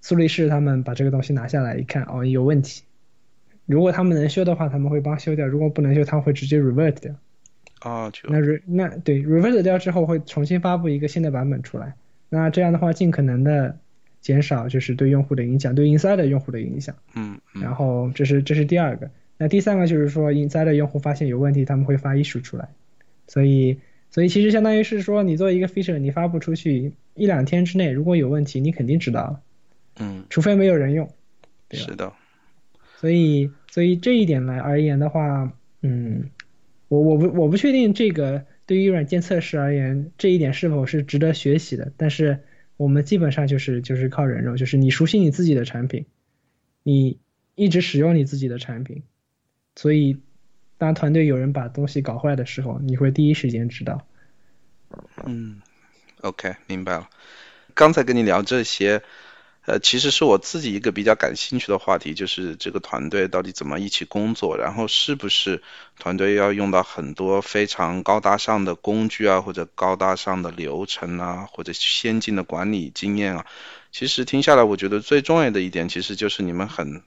[0.00, 2.82] 苏黎世他们把这个东西拿下来一看，哦，有问题。
[3.66, 7.14] 如果他们能修的话，他们会帮修掉；如果不能修，他们会直接 revert 掉。
[7.80, 11.94] 啊，就那 re 那对 revert 掉之后会重新发布一个新的版本出来。
[12.28, 13.78] 那这样的话，尽可能的
[14.20, 16.94] 减少就是对用户的影响，对 inside 用户的影响。
[17.14, 19.10] 嗯嗯然后这是这是第二个。
[19.38, 22.68] 那第三个就是说，inside 用户发现有问题，他们会发 issue 出来。
[23.26, 23.78] 所以
[24.10, 29.40] 所以其实相当于是说，你作为一个 feature，你发布出去一两天之内，如果有问题，你肯定知道了，
[30.00, 31.08] 嗯，除非没有人用。
[31.68, 32.12] 对吧是的，
[32.98, 36.30] 所以，所以这一点来而言的话，嗯，
[36.88, 41.92] 我我不我不确定这个对于软件测试而言，这一点是否是值得学习的。
[41.96, 42.40] 但是
[42.76, 46.06] 我们基本上就是就是靠人肉，就是你熟悉你自己的产品，
[46.82, 47.20] 你
[47.54, 49.04] 一直使用你自己的产品，
[49.76, 50.18] 所以
[50.76, 54.04] 当团队有人把东西搞坏的时候，你会第一时间知道。
[55.24, 55.60] 嗯
[56.22, 57.08] ，OK，明白了。
[57.74, 59.02] 刚才跟你聊这些，
[59.70, 65.62] 呃，其实是我自己一个比较感兴趣的话题，就是这个团队到底怎么一起工作，然后是不是
[65.96, 73.46] 团队要用到很多非常高大上的工具啊，或者高大上的流程啊，或者先进的管理经验啊。
[73.92, 77.04] 其实听下来，我觉得最重要的一点，其实就是你们很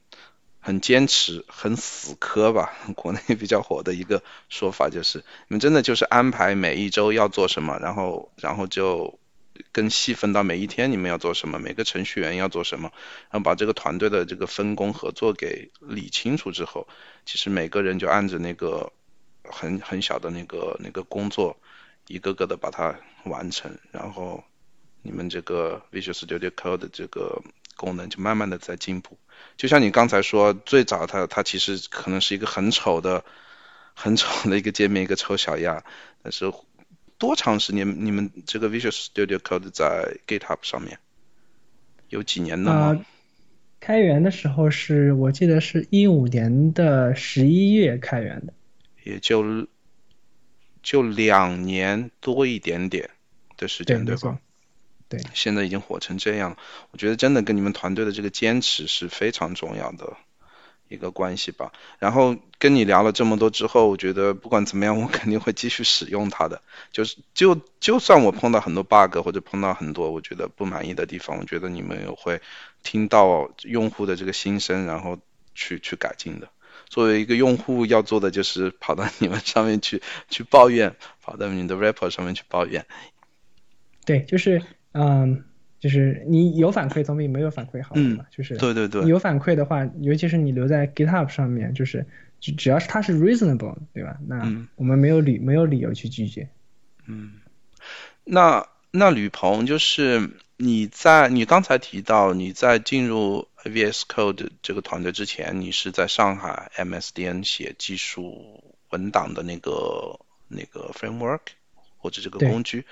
[0.61, 2.71] 很坚持、很死磕吧。
[2.95, 5.17] 国内比较火的一个说法就是，
[5.49, 9.19] 你们真的就是安排每一周要做什么，然后然后就
[9.71, 12.91] 更细分到每一天你们要做什么，每个程序员要做什么，
[13.29, 16.87] 然后把这个团队的这个分工合作给理清楚之后，
[17.25, 18.91] 其实每个人就按着那个
[19.43, 21.57] 很很小的那个那个工作，
[22.07, 24.43] 一个个的把它完成，然后
[25.01, 27.41] 你们这个 Visual Studio Code 的这个
[27.75, 29.17] 功能就慢慢的在进步。
[29.57, 33.23] 就像你刚才说，最早它它其实可能是一个很丑的、
[33.93, 35.83] 很丑的一个界面，一个丑小鸭。
[36.23, 36.51] 但是
[37.17, 38.05] 多长时间？
[38.05, 40.99] 你们这个 Visual Studio Code 在 GitHub 上面
[42.09, 42.79] 有几年了吗？
[42.87, 43.05] 啊、
[43.79, 48.53] 开源的时候是我记得是一五年的十一月开源的，
[49.03, 49.67] 也就
[50.81, 53.09] 就两年多一点点
[53.57, 54.39] 的时间，对吧？
[55.09, 56.57] 对，现在已经火成这样，
[56.91, 60.17] 我觉得真的跟你们团队的这个坚持是非常重要的
[60.93, 61.71] 一个关系吧。
[61.99, 66.61] 然后跟你聊了这么多之后，我觉得不管怎么样，我肯定会继续使用它的。
[66.91, 72.41] 就是就就算我碰到很多 bug 或者碰到很多我觉得不满意的地方，我觉得你们也会
[72.83, 75.17] 听到用户的这个心声，然后
[75.55, 76.47] 去去改进的。
[76.87, 82.85] 作为一个用户要做的就是跑到你们上面去 去抱怨，跑到你的 report 上面去抱怨。
[84.05, 85.43] 对，就是嗯，
[85.83, 88.25] 就是你有反馈总比没有反馈好，对吧？
[88.31, 92.05] 就是对对对，有反馈的话，尤其是你留在 GitHub 上面，就是
[92.39, 94.17] 只只要是它是 reasonable，对吧？
[94.25, 96.47] 那嗯我们没有理没有理由去拒绝。
[97.05, 97.33] 嗯，
[98.23, 110.17] 那那吕鹏就是你在你刚才提到你在进入 VS Code 这个团队之前，你是在上海 MSDN 写技术文档的那个
[110.47, 111.41] 那个 framework
[111.97, 112.85] 或者这个工具，对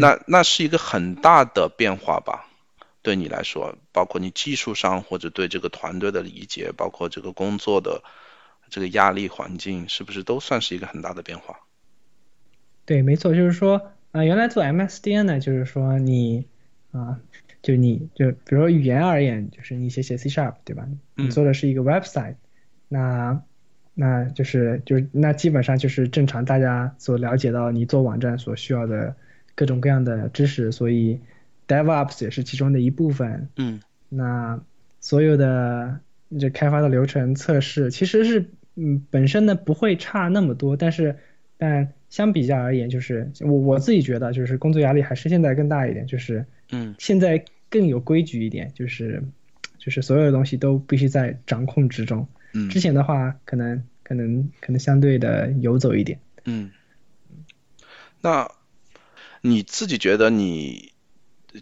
[0.00, 2.46] 那那是一个很大的变化吧？
[3.02, 8.02] 对你来说，包括你技术上或者对这个团队的理解，包括这个工作的
[8.68, 11.60] 这个压力环境，是不是都算是一个很大的变化？
[12.84, 16.46] 对，没错，就是说，啊、原来做 MSDN 呢，就是说你，
[16.90, 17.20] 啊、
[17.62, 20.86] 就你就比如说语言而言，就是你写写 C Sharp，对吧？
[21.14, 22.36] 你嗯做的是一个 website，、
[22.88, 23.42] 那
[23.94, 29.16] 那就是就是那基本上就是正常大家所了解到你做网站所需要的
[29.58, 31.18] 各种各样的知识，所以
[31.66, 33.48] DevOps 也是其中的一部分。
[33.56, 34.62] 嗯那
[35.00, 35.98] 所有的
[36.38, 41.16] 这开发的流程测试，其实是嗯本身呢不会差那么多，但是
[41.56, 49.20] 但相比较而言，就是我我自己觉得就是工作压力还是现在更大一点，就是嗯现在更有规矩一点，就是
[49.76, 52.28] 就是所有的东西都必须在掌控之中。
[52.52, 56.16] 嗯之前的话，可能可能可能相对的游走一点。
[56.44, 56.70] 嗯，
[58.20, 58.48] 那
[59.40, 60.92] 你自己觉得你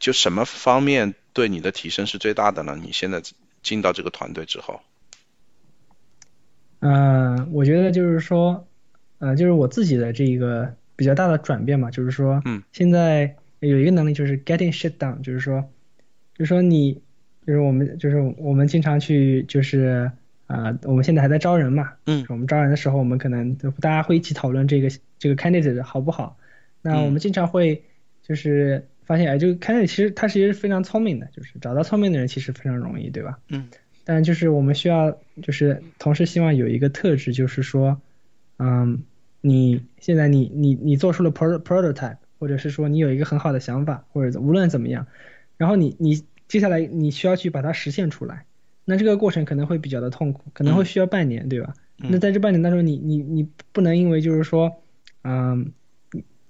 [0.00, 2.78] 就什么方面对你的提升是最大的呢？
[2.80, 3.22] 你现在
[3.62, 4.80] 进到这个团队之后，
[6.80, 8.66] 嗯，我觉得就是说，
[9.18, 15.68] 呃，就是我自己的这个比较大的转变嘛，就是说，嗯，现在有一个能力就是 getting shit done，就是说，
[16.34, 16.94] 就是说你，
[17.46, 20.10] 就是我们，就是我们经常去，就是
[20.46, 26.38] 啊、我们现在还在招人嘛，嗯我们招人的时候，我们可能大家会一起讨论这个这个 candidate 好不好。
[26.92, 27.82] 那我们经常会
[28.22, 33.38] 就是发现，哎，这个 candidate 其实他其实非常聪明的，就是找到聪明的人其实非常容易，对吧？
[33.48, 33.68] 嗯
[34.04, 38.00] 但就是我们需要，就是同时希望有一个特质，就是说，
[38.58, 39.02] 嗯，
[39.40, 45.08] 你现在你你你做出了 pro prototype，或者是说你有一个很好的想法，或者无论怎么样，
[45.56, 48.44] 然后你你接下来你需要去把它实现出来，
[48.84, 51.74] 那这个过程可能会比较的痛苦，可能会需要半年，对吧？
[51.98, 54.70] 嗯那在这半年当中，你你你不能因为就是说，
[55.24, 55.72] 嗯，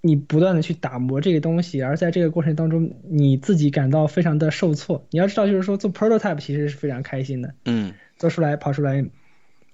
[0.07, 5.05] 你你不断的去打磨这个东西，而在这个过程当中你自己感到非常的受挫。
[5.11, 9.05] 你要知道，就是说做 prototype 其实是非常开心的，嗯做出来跑出来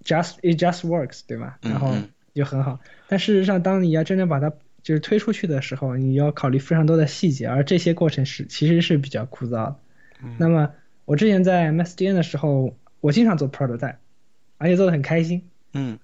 [0.05, 1.59] ，just it just works，对吧？
[1.63, 2.81] 嗯然后嗯就很好。
[3.09, 4.51] 但事实上，当你要真正把它
[4.83, 9.77] 就是推出去的时候，你要考虑非常多的细节，而这些过程是其实是比较枯燥的。
[10.25, 10.71] 嗯那么
[11.05, 13.97] 我之前在 MSDN 的时候，我经常做 prototype，
[14.59, 15.49] 而且做的很开心。
[15.75, 15.99] 嗯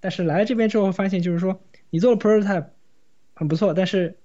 [0.00, 2.66] 但是来了这边之后，发现就是说，你做了 prototype
[3.42, 4.18] 很不错，但是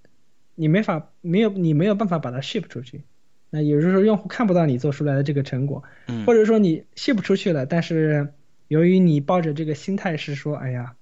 [0.54, 3.02] 你没法没有你没有办法把它 ship 出去。
[3.50, 8.32] 那有时候用户看不到你做出来的这个成果，嗯或者说你 ship 出去了，但是
[8.68, 10.96] 由于你抱着这个心态是说，哎呀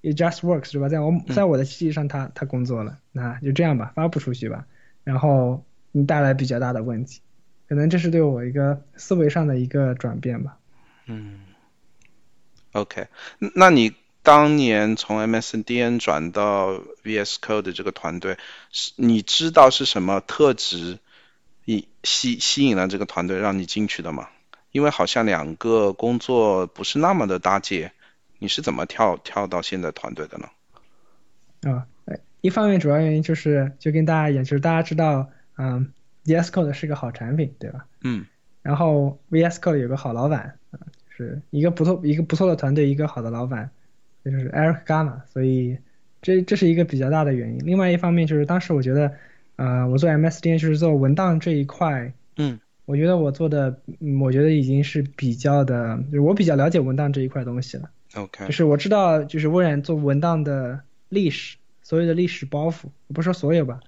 [0.00, 0.88] ，it just works 是吧？
[0.88, 4.66] 在我在我的机器上它它工作了，那就这样吧，发布出去吧，
[5.02, 7.20] 然后你带来比较大的问题，
[7.68, 10.56] 可能这是对我一个思维上的一个转变吧。
[11.06, 11.40] 嗯
[12.72, 13.08] ，OK，
[13.54, 13.92] 那你
[14.24, 16.72] 当年从 MSDN 转到
[17.04, 18.38] VS Code 的这个团队，
[18.72, 20.98] 是你知道是什么特质
[21.66, 24.28] 引吸吸引了这个团队让你进去的吗？
[24.72, 27.92] 因为好像两个工作不是那么的搭界，
[28.38, 30.48] 你是怎么跳跳到现在团队的呢？
[31.70, 35.92] 啊，呃一方面主要原因就是就跟大家一样，就是大家知道，嗯
[36.24, 37.84] ，VS Code 是个好产品，对吧？
[38.00, 38.26] 嗯
[38.62, 40.80] 然后 VS Code 有个好老板，啊，
[41.14, 43.70] 是一个不错一个不错的团队，一个好的老板，
[44.24, 45.76] 就是 Eric Gama，所以
[46.22, 47.58] 这这是一个比较大的原因。
[47.64, 49.12] 另外一方面就是当时我觉得，
[49.56, 57.90] 呃，我做 MSDN 就是做文档这一块，嗯我觉得我做的，嗯我觉得已经是比较的，就是我比较了解文档这一块东西了。
[58.14, 63.80] ，OK，就是我知道，就是微软做文档的历史，所有的历史包袱，我不说所有吧，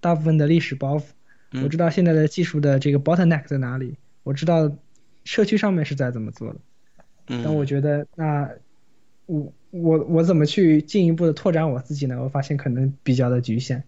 [0.00, 1.04] 大部分的历史包袱，
[1.52, 4.70] 嗯我知道现在的技术的这个 bottleneck 在哪里，我知道
[5.24, 6.60] 社区上面是在怎么做的，
[7.26, 8.48] 但嗯我觉得那
[9.26, 12.22] 我我我怎么去进一步的拓展我自己呢？
[12.22, 13.82] 我发现可能比较的局限。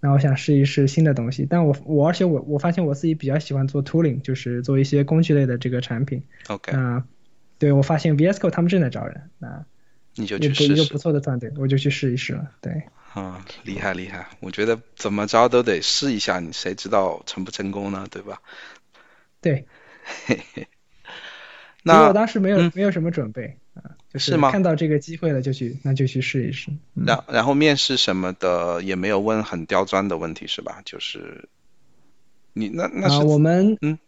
[0.00, 6.22] 那我想试一试新的东西，但我我而且我我发现我自己比较喜欢做 tooling，就是做一些工具类的这个产品。
[6.48, 7.04] OK，那
[7.58, 9.64] 对我发现 VS Code 他们正在招人，那
[10.14, 12.50] 你就一个一个不错的团队，我就去试一试了。
[12.60, 12.82] 对，
[13.14, 14.26] 啊，厉害厉害！
[14.40, 18.06] 我觉得怎么着都得试一下，你谁知道成不成功呢？
[18.10, 18.40] 对吧？
[19.40, 19.66] 对，
[20.28, 20.66] 因为
[21.82, 23.65] 那我当时没有、嗯没有什么准备啊，
[24.16, 26.70] 就是吗看到这个机会了就去，那就去试一试。
[26.94, 30.82] 嗯、然然后面试什么的也没有问很刁钻的问题是吧？
[30.84, 31.48] 就是
[32.52, 33.98] 你那那啊，是我们嗯，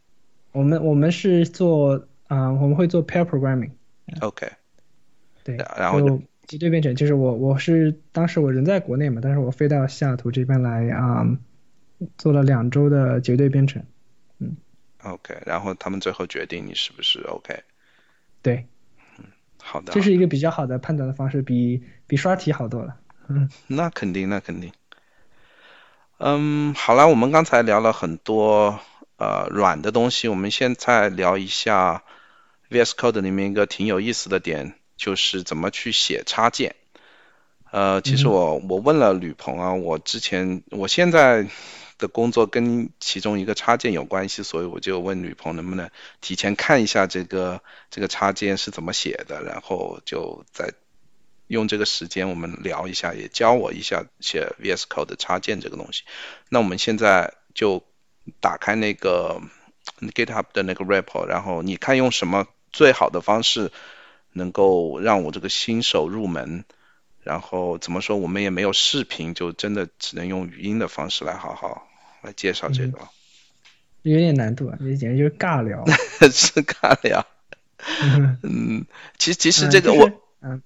[0.53, 4.51] 我们我们是做啊、我们会做 pair programming，OK，
[5.43, 11.27] 对，然后就结对编程，就是我我是当时我人在国内嘛，但是我飞到西雅图这边来啊、
[12.19, 13.83] 做了两周的绝对编程。
[14.39, 14.57] 嗯
[15.05, 17.63] OK，然后他们最后决定你是不是 OK。
[18.43, 18.67] 对，
[19.71, 22.97] 好的，这是一个比较好的判断的方式，比比刷题好多了。
[23.29, 24.73] 嗯那肯定，那肯定。
[26.17, 28.81] 嗯，好了，我们刚才聊了很多
[29.19, 32.03] 呃软的东西，我们现在聊一下
[32.71, 36.75] VS Code 里面一个挺有意思的点，就是怎么去写插件。
[37.71, 41.47] 呃，其实我我问了吕鹏啊，我之前我现在
[41.99, 45.91] 的工作跟其中一个插件有关系，所以我就问吕鹏能不能
[46.21, 50.73] 提前看一下这个这个插件是怎么写的，然后就再
[51.49, 56.05] 用这个时间我们聊一下，也教我一下写 VS Code 的插件这个东西。
[56.49, 57.83] 那我们现在就
[58.41, 59.41] 打开那个
[60.01, 63.73] GitHub 的那个 repo，然后你看用什么最好的方式
[64.33, 66.65] 能够让我这个新手入门。
[67.25, 71.88] 然后怎么说，我们也没有视频，就真的只能用语音的方式来好好
[72.23, 72.99] 来介绍这个。
[74.03, 75.85] 有点难度啊，这简直就是尬聊。
[76.31, 77.27] 是尬聊。
[78.43, 78.87] 嗯，
[79.19, 80.11] 其实其实这个我，
[80.41, 80.63] 嗯，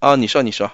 [0.00, 0.70] 哦，你说你说，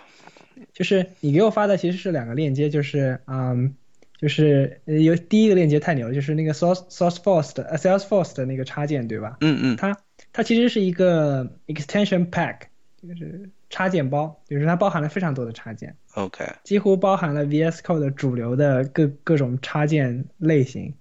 [0.73, 3.75] 就是你给我发的其实是两个链接，就是嗯，
[4.19, 9.39] 就是有第一个链接太牛了，就是那个 Source SourceForce 的 Salesforce 的那个插件，对吧？
[9.41, 9.77] 嗯嗯。
[9.77, 9.97] 它
[10.33, 12.59] 它其实是一个 Extension Pack，
[13.03, 15.97] 就是插件包，就是它包含了非常多的插件。
[16.15, 16.45] OK。
[16.65, 20.93] 几乎包含了 VS Code 主流的各各种插件类型，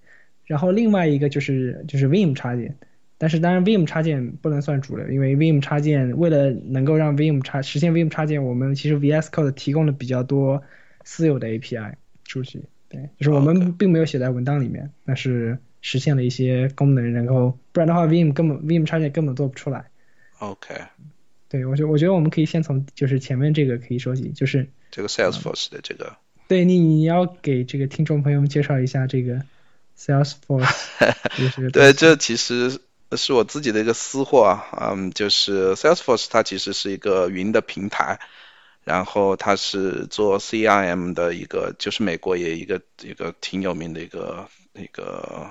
[0.46, 2.76] 然后另外一个就是就是 Vim 插件。
[3.18, 10.62] 但是当然，Vim 插件不能算主流，因为 Vim 插件为了能够让 Vim 插实现 Vim 插件，我们其实 VS Code 提供了比较多
[11.04, 11.92] 私有的 API
[12.24, 19.84] 出去，对，就是我们并没有写在文档里面，但是实现了一些功能，然后不然的话，Vim 根本 Vim 插件根本做不出来。
[20.38, 20.74] OK，
[21.50, 26.16] 对我觉我觉得我们可以先从就是前面这个可以说起，就是这个 Salesforce 的这个。
[26.48, 29.42] 对你你要给这个听众朋友们介绍一下这个
[29.98, 32.80] Salesforce，就 是对，这其实。
[33.16, 38.20] 是我自己的一个私货啊，嗯，就是 Salesforce 它其实是一个云的平台，
[38.84, 45.48] 然后它是做 CRM 的一个，就是美国也一个一个挺有名的一个一个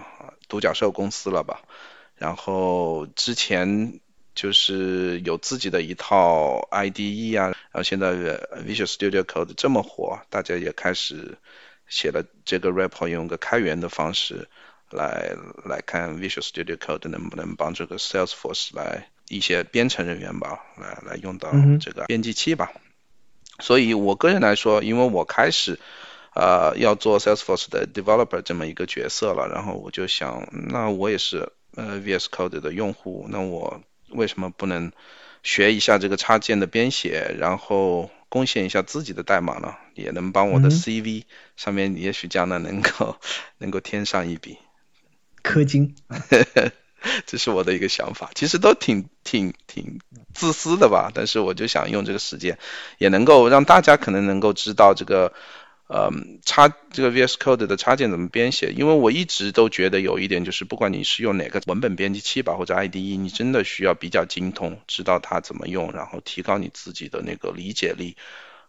[0.48, 1.62] 独角兽公司了吧。
[2.16, 4.00] 然后之前
[4.40, 11.38] 就是有自己的一套 IDE 啊，然后现在 Visual Studio Code 这么火，大家也开始
[11.90, 14.48] 写了这个 report，用个开源的方式。
[14.92, 15.36] 来
[15.66, 22.72] 来看 Visual Studio Code 能不能帮这个 Salesforce 来一些编程人员吧，来来用到这个编辑器吧。
[23.60, 25.78] 所以我个人来说，因为我开始
[26.34, 33.82] 呃要做 Salesforce 的 developer 这么一个角色了，然后我就想，那我也是呃 VS Code 的用户，那我
[34.12, 34.92] 为什么不能
[35.44, 39.76] 学一下这个插件的编写，然后贡献一下自己的代码呢？
[39.96, 41.24] 也能帮我的 CV
[41.58, 43.18] 上面也许将来能够
[43.60, 44.58] 能够添上一笔。
[45.44, 45.96] 氪金，
[47.26, 50.00] 这是我的一个想法，其实都挺挺挺
[50.34, 52.60] 自私的吧，但是我就想用这个时间，
[52.98, 55.34] 也能够让大家可能能够知道这个，
[55.90, 56.10] 呃，
[56.46, 68.16] 插这个 VS Code 的插件怎么编写，因为我一直都觉得有一点就是，不管你是用哪个文本编辑器吧，或者 IDE，你真的需要比较精通，知道它怎么用，然后提高你自己的那个理解力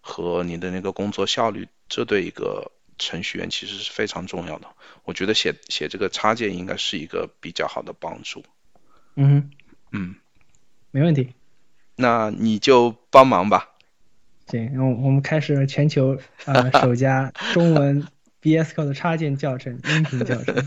[0.01, 2.73] 和你的那个工作效率，这对一个。
[3.03, 4.69] 程序员其实是非常重要的，
[5.05, 8.45] 我觉得写写这个插件应该是一个比较好的帮助。
[9.17, 9.51] 嗯
[9.91, 10.17] 嗯，
[10.91, 11.33] 没问题，
[11.97, 13.71] 那你就帮忙吧。
[14.51, 18.07] 行，我我们开始全球呃首家 中文
[18.43, 20.55] VS Code 插件教程音频教程。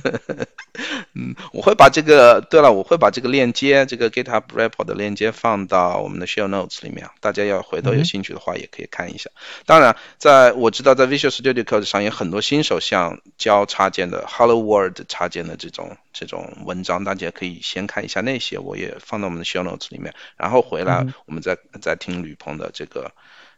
[1.16, 9.30] 嗯，我会把这个，对了，我会把这个链接，这个 GitHub Repo 的链接放到我们的 Show Notes 里面，大家要回头有兴趣的话也可以看一下。
[9.68, 23.12] 当然，在我知道在 Visual Studio Code 上有很多新手像教插件的 Hello World 插件的这种这种文章，大家可以先看一下那些，我也放到我们的 Show Notes 里面，然后回来我们再再听吕鹏的这个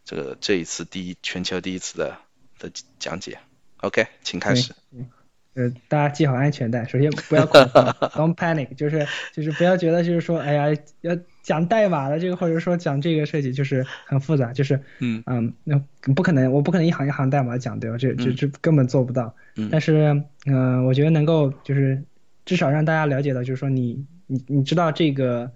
[0.06, 2.16] 这个这一次第一全球第一次的
[2.60, 3.40] 的讲解。
[3.78, 4.74] OK，请开始。
[5.56, 6.86] 呃，大家系好安全带。
[6.86, 15.80] 首先不要恐慌， Don't panic，就是就是不要觉得就是说，哎呀，要讲代码的这个，或者说讲这个设计就是很复杂，就是嗯嗯，那
[16.14, 17.98] 不可能，我不可能一行一行代码讲，对吧？
[17.98, 19.34] 这这这根本做不到。
[19.72, 22.04] 但是嗯，我觉得能够就是
[22.44, 25.54] 至少让大家了解到，就是说你你你知道这个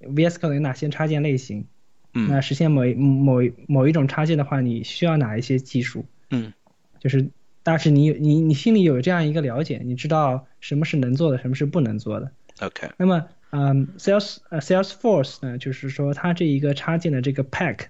[0.00, 1.68] VS Code 有哪些插件类型，
[2.16, 6.52] 嗯，那实现某某某一种插件的话，你需要哪一些技术，嗯，
[6.98, 7.28] 就是。
[7.62, 12.30] 但是你你你心里有这样一个了解，你知道什么是能做的，什么是不能做的。
[12.60, 12.88] OK。
[12.96, 17.86] 那么，嗯，Sales 呃 Salesforce 呢，就是说它这一个插件的这个 pack，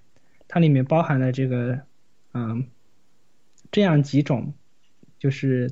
[0.48, 1.78] 它里面包含了这个，
[2.32, 2.64] 嗯，
[3.70, 4.54] 这样几种，
[5.18, 5.70] 就是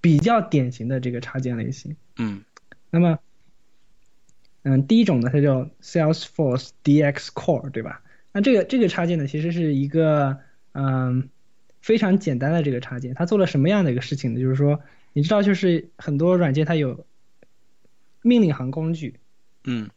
[0.00, 1.94] 比较典型的这个插件类型。
[2.16, 2.42] 嗯。
[2.90, 3.20] 那么，
[4.66, 8.02] 嗯，第一种呢，它叫 Salesforce DX Core，对吧？
[8.32, 10.38] 那这个这个插件呢，其实是一个，
[10.72, 11.28] 嗯。
[11.82, 14.40] 非常简单的这个插件，它做了什么样的一个事情呢？
[14.40, 14.80] 就是说，
[15.12, 17.06] 你知道，就是很多软件它有
[18.22, 19.20] 命令行工具，
[19.62, 19.88] 嗯，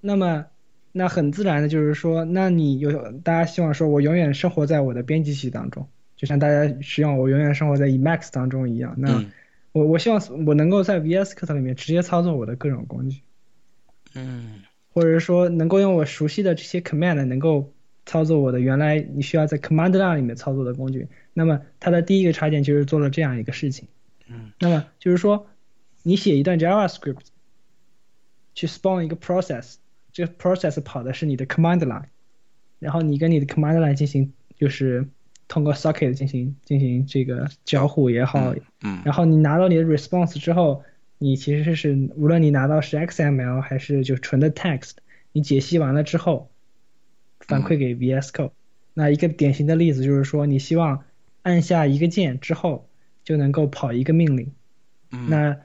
[0.00, 0.46] 那么
[0.92, 8.94] 那很自然的就是说，那你有大家希望说我永远生活在我的编辑器当中，就像大家希望我永远生活在 Emacs 当中一样。
[8.96, 9.22] 那
[9.72, 13.20] 我我希望我能够在 VS Code 里面直接操作我的各种工具，
[14.16, 14.62] 嗯，
[14.92, 17.72] 或者说能够用我熟悉的这些 command 能够。
[18.08, 23.88] 操作我的原来你需要在 command line 里面操作的工具，那么它的第一个插件就是做了这样一个事情。
[24.28, 25.48] 嗯，那么就是说，
[26.04, 27.24] 你写一段 JavaScript
[28.54, 29.78] 去 spawn 一个 process，
[30.12, 32.04] 这个 process 跑的是你的 command line，
[32.78, 35.08] 然后你跟你的 command line 进行就是
[35.48, 38.54] 通过 socket 进行进行这个交互也好，
[38.84, 40.84] 嗯，然后你拿到你的 response 之后，
[41.18, 44.92] 你其实是无论你拿到是 XML 还是就纯的 text，
[45.32, 46.50] 你解析完了之后
[47.40, 48.50] 反馈给 VS Code。
[48.94, 51.04] 那一个典型的例子就是说，你希望
[51.42, 52.88] 按下一个键之后
[53.24, 54.52] 就能够跑一个命令。
[55.10, 55.56] 嗯，那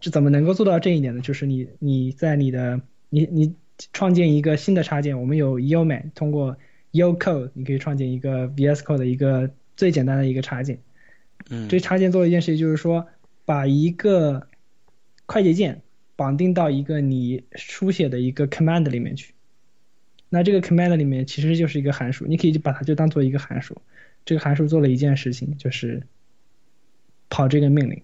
[0.00, 1.20] 这怎么能够做到这一点呢？
[1.20, 3.54] 就是你你在你的你你
[3.92, 6.56] 创建一个新的插件，我们有 Uman 通过
[6.92, 10.80] Ucode 你可以创建一个 VS Code 的一个最简单的一个插件。
[11.48, 13.06] 嗯，这插件做的一件事情就是说，
[13.44, 14.48] 把一个
[15.30, 15.82] 快捷键
[16.16, 19.32] 绑定到一个你书写的一个 command 里面去。
[20.28, 23.80] 那这个 command 里面其实就是一个函数，你可以就把它就当做一个函数。
[24.24, 26.02] 这个函数做了一件事情，就是
[27.28, 28.02] 跑这个命令。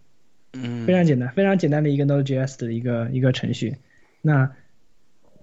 [0.52, 3.74] 嗯，非常简单，非常简单的一个 Node.js 的一个一个程序。
[4.22, 4.52] 那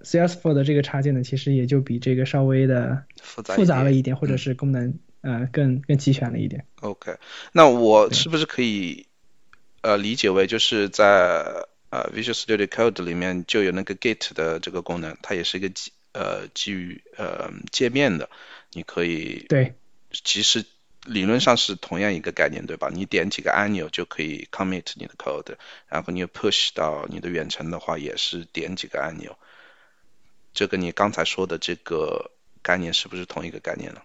[0.02, 6.64] CS4 的这个插件呢，其实也就比这个稍微的复杂了一一点，或者是功能呃更更齐全了一点。
[6.80, 7.18] OK，
[7.52, 9.06] 那我是不是可以
[9.82, 11.44] 呃理解为就是在
[11.94, 18.28] 呃 Visual Studio Code 里面就有那个 Git 的这个功能，它也是一个基呃基于呃界面的，
[18.72, 19.74] 你可以对
[20.10, 20.64] 其实
[21.06, 22.90] 理论上是同样一个概念，对吧？
[22.92, 25.54] 你点几个按钮就可以 commit 你的 code，
[25.88, 29.36] 然后你 push 到你的远程的话也是点几个按钮。
[30.52, 32.32] 这跟你刚才说的这个
[32.62, 34.00] 概念是不是同一个概念呢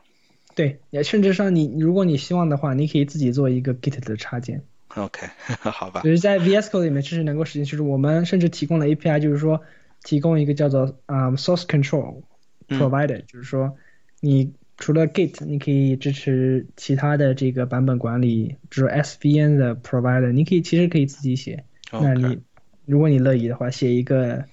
[0.56, 4.66] 对，也甚至上你如果你希望的话，你可以自己做一个 Git 的插件。
[4.96, 5.28] ？OK，
[5.62, 6.10] 好吧就。
[6.10, 9.62] 是在 VS Code 里面，其实能够实现，就是我们甚至提供了 API，就是说
[10.04, 12.24] 提供一个叫做啊、source control
[12.68, 13.78] 嗯 provider，、就是说
[14.20, 21.66] 你除了 Git，你可以支持其他的这个版本管理，就是 SVN 的 provider，你可以其实可以自己写。
[21.92, 22.40] 那你
[22.86, 24.46] 如果你乐意的话，写一个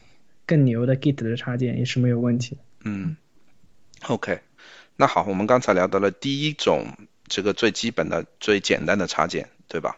[0.47, 2.61] 更牛的 Git 的插件也是没有问题的。
[2.84, 3.16] 嗯
[4.09, 4.41] ，OK，
[4.97, 6.87] 那好，我们刚才聊到了第一种
[7.28, 9.97] 这个最基本的、最简单的插件，对吧？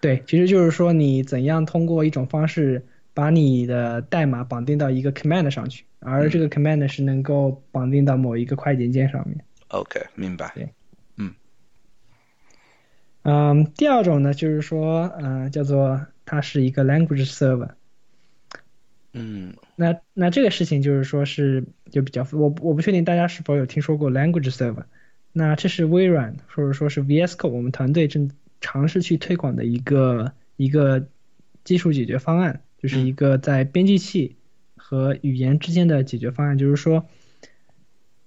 [0.00, 9.38] 对，其实就是说你怎样通过一种方式把你的代码绑定到一个 command 上去，而这个 command 是能够绑定到某一个快捷键上面。
[9.68, 10.52] OK，明白。
[13.22, 17.68] 嗯，第二种呢，就是说，嗯、叫做它是一个 language server。
[19.12, 24.84] 嗯那那这个事情就是说是就比较，我我不确定大家是否有听说过 language server。
[25.32, 28.30] 那这是微软或者说是 VS Code 我们团队正
[28.60, 31.08] 尝试去推广的一个一个
[31.64, 34.36] 技术解决方案，就是一个在编辑器
[34.76, 37.06] 和语言之间的解决方案，就是说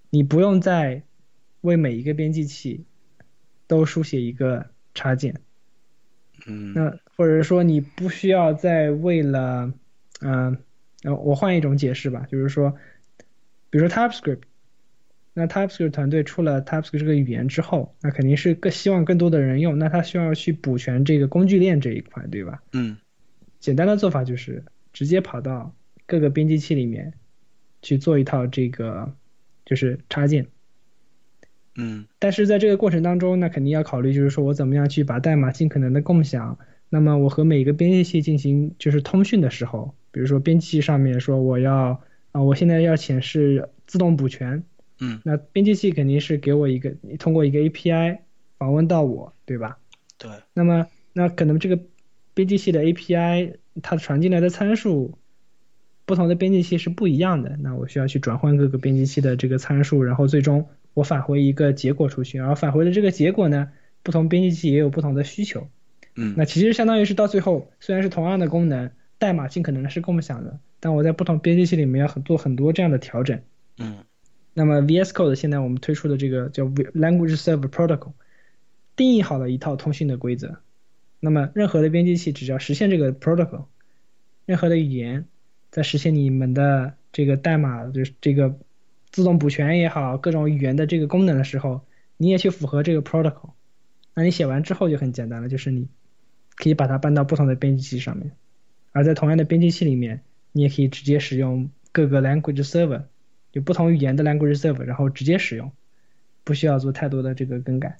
[0.10, 1.04] 你不用再
[1.62, 2.86] 为每一个编辑器
[3.68, 5.42] 都书写一个插件，
[6.46, 6.74] 嗯。
[6.74, 9.74] 那或者说你不需要再为了，
[10.22, 10.58] 嗯、
[11.04, 12.76] 呃，我换一种解释吧，就是说，
[13.70, 14.42] 比如说 TypeScript，
[15.34, 22.62] 那 TypeScript 团队出了 TypeScript 这个语言之后，那肯定是更希望更多的人用，那他需要去补全这个工具链这一块，对吧？
[22.74, 22.98] 嗯
[23.60, 25.74] 简单的做法就是直接跑到
[26.06, 27.14] 各个编辑器里面
[27.82, 29.16] 去做一套这个
[29.66, 30.48] 就是插件。
[31.76, 36.60] 嗯但是在这个过程当中，那肯定要考虑，就是说我怎么样去把代码尽可能的共享。
[36.90, 42.04] 那么我和每个编辑器进行就是通讯的时候，比如说编辑器上面说我要
[42.34, 44.64] 啊、我现在要显示自动补全，
[45.04, 48.20] 嗯，那编辑器肯定是给我一个通过一个 API
[48.58, 49.78] 访问到我，对吧？
[50.18, 51.78] 对，那么那可能这个
[52.34, 55.18] 编辑器的 API 它传进来的参数，
[56.06, 57.58] 不同的编辑器是不一样的。
[57.58, 62.38] 那我需要去转换各个编辑器的这个参数，然后最终我返回一个结果出去。
[62.38, 63.72] 然后返回的这个结果呢，
[64.04, 65.68] 不同编辑器也有不同的需求。
[66.16, 73.42] 嗯那其实相当于是到最后，虽然是同样的功能，代码尽可能是共享的，但我在不同编辑器里面要很做很多这样的调整。
[73.78, 73.98] 嗯
[74.54, 78.14] 那么 VS Code 现在我们推出的这个叫 Language Server Protocol，
[78.96, 80.60] 定义好了一套通讯的规则。
[81.20, 83.66] 那么任何的编辑器只要实现这个 protocol，
[84.46, 85.26] 任何的语言
[85.72, 88.60] 在实现你们的这个代码就是这个
[89.10, 91.82] 自动补全也好，各种语言的这个功能的时候，
[92.18, 93.52] 你也去符合这个 protocol。
[94.14, 95.88] 那你写完之后就很简单了，就是你
[96.56, 98.34] 可以把它搬到不同的编辑器上面，
[98.92, 103.04] 而在同样的编辑器里面，你也可以直接使用各个 language server。
[103.54, 105.72] 有不同语言的 language server，然后直接使用，
[106.44, 107.98] 不需要做太多的这个更改。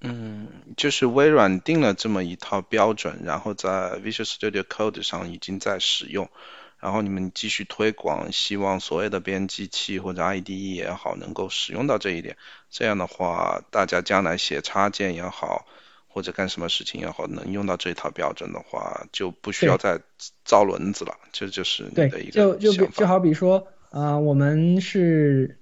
[0.00, 3.68] 嗯，就是微软定了这么一套标准，然后在
[4.00, 6.30] Visual Studio Code 上已经在使用，
[6.78, 12.38] 然后你们继续推广，希望所有的编辑器或者 IDE 也好，能够使用到这一点。
[12.70, 15.66] 这样的话，大家将来写插件也好，
[16.08, 20.00] 或者干什么事情也好，能用到这套标准的话，就不需要再
[20.46, 21.14] 造轮子了。
[21.30, 25.58] 这就是你的一个就就就好比说，啊，我们是，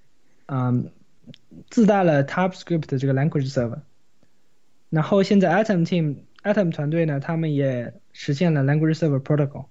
[0.47, 0.91] 嗯，
[1.69, 3.81] 自带了 TypeScript 的这个 language server，
[4.89, 9.65] 然后现在 Atom team Atom 团队呢，他们也实现了 language server protocol。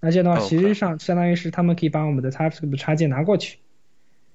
[0.00, 3.58] 那这样的话，其实上相当于是他们可以把我们的 TypeScript 插件拿过去，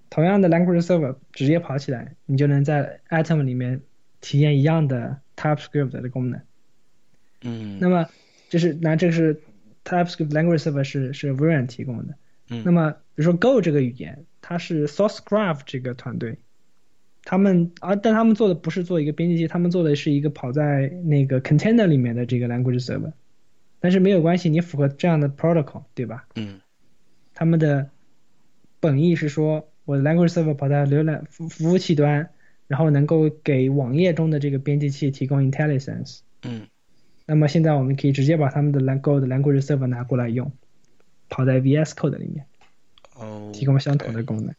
[0.09, 3.81] 同样的 language server 直接跑起来，你就能在 Atom 里面
[4.21, 5.19] 体验一样的。
[5.39, 6.41] TypeScript 的功能，
[7.43, 8.09] 嗯，那么
[8.49, 9.41] 就是那这是
[9.85, 12.15] TypeScript Language Server 是是微软提供的，
[12.49, 16.37] 嗯，那么比如说 Go 这个语言，它是 SourceGraph 这个团队，
[17.23, 23.13] 他们啊，但他们做的不是做一个编辑器，他们做的是一个跑在那个 Container 里面的这个 Language Server，
[23.79, 26.25] 但是没有关系，你符合这样的 Protocol 对吧？
[26.35, 26.59] 嗯，
[27.33, 27.89] 他们的
[28.79, 32.29] 本意是说，我的 Language Server 跑在浏览服服务器端。
[32.69, 36.19] 然后能够给网页中的这个编辑器提供 intelligence。
[36.43, 36.67] 嗯。
[37.25, 40.51] 那么现在我们可以直接把他们的 Go 的 language server 拿过来用，
[41.29, 42.45] 跑在 VS Code 里面，
[43.15, 44.53] 哦，提供相同的功能。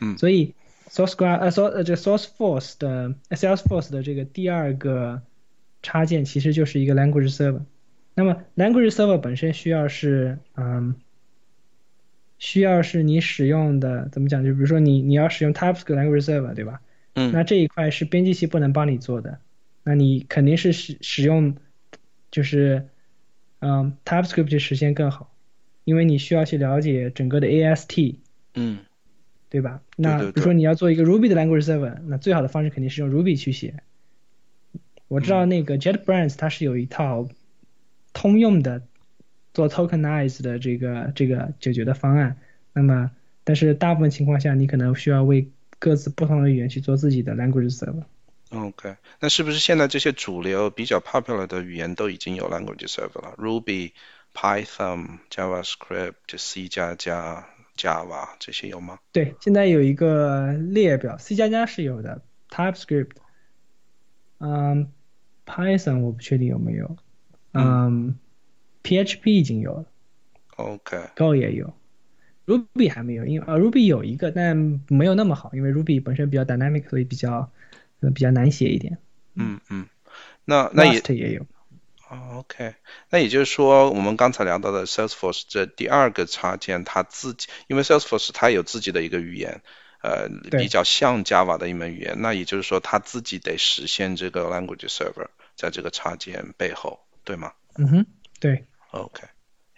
[0.00, 0.16] 嗯。
[0.18, 0.54] 所以
[0.90, 5.22] SourceGraph 呃 Source 呃这 SourceForce 的 Salesforce 的这个第二个
[5.82, 7.62] 插件其实就是一个 language server。
[8.14, 10.96] 那么 language server 本身需要是嗯，
[12.38, 14.44] 需要是你使用的怎么讲？
[14.44, 16.80] 就比如说你你要使用 TypeScript language server 对吧？
[17.14, 19.38] 嗯，那这一块是编辑器不能帮你做的，
[19.82, 21.56] 那你肯定是使使用，
[22.30, 22.88] 就是，
[23.60, 25.31] 嗯，TypeScript 去实现更好，
[25.84, 28.16] 因为你需要去了解整个的 AST，
[28.54, 28.78] 嗯，
[29.48, 29.82] 对吧？
[29.96, 33.82] 那比如说你要做一个 Ruby 的 language server，那最好的方式肯定是用 Ruby 去写。
[35.08, 37.28] 我知道那个 JetBrains 它是有一套
[38.14, 38.82] 通用的
[39.52, 42.38] 做 Tokenize 的这个这个解决的方案，
[42.72, 43.10] 那么
[43.44, 48.04] 但是大部分情况下你可能需要为各自不同的语言去做自己的 language server。
[48.50, 53.92] OK，那是不是现在这些主流比较 popular 的语言都已经有 language server 了？Ruby、
[54.34, 58.98] Python、JavaScript、C 加加、Java 这些有吗？
[59.12, 63.10] 对，现在有一个列表，C 加加是有的，TypeScript，
[64.38, 64.92] 嗯
[65.46, 66.96] ，Python 我不确定有没有，
[67.52, 68.18] 嗯
[68.82, 69.84] ，PHP 已经有了
[70.56, 71.72] ，OK，Go 也有。
[72.44, 77.52] Ruby 还没有，因为呃 Ruby 有一个，但没有那么好，因为 Ruby 本身比较 dynamic，所以比较
[78.00, 78.98] 比较难写一点。
[79.34, 79.86] 嗯嗯，
[80.44, 81.46] 那那也也有。
[82.42, 82.74] OK，
[83.08, 89.62] 那也就是说，我们刚才聊到的 Salesforce 这第二个插件，它自己因为 Salesforce 它有自己的一个语言，
[90.02, 97.52] 呃，比较像 Java 的一门语言，那也就是说，它自己得实现这个 language server 在这个插件背后，对吗？
[97.76, 98.06] 嗯哼，
[98.40, 98.64] 对。
[98.90, 99.22] OK，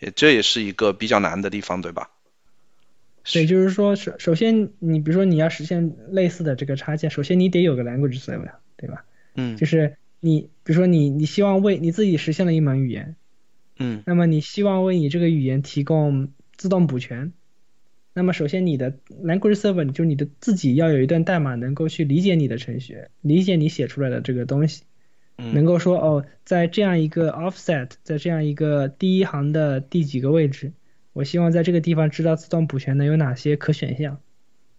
[0.00, 2.10] 也这也是一个比较难的地方，对吧？
[3.30, 9.04] 对，就是说，首首先，你比如说你要实现类似的这个插件，首先你得有个 language server，对吧？
[9.34, 9.56] 嗯。
[9.58, 13.16] 就是你，比如说你，你希望为你自己实现了一门语言，
[13.78, 14.02] 嗯。
[14.06, 17.34] 那么你希望为你这个语言提供自动补全，
[18.14, 24.84] 那么首先你的 language server 就是你的自己要有一段代码能够去理解你的程序，理解你写出来的这个东西，
[25.36, 30.72] 能够说哦，在这样一个 offset，在这样一个第一行的第几个位置。
[31.12, 34.20] 我希望在这个地方知道自动补全的有哪些可选项。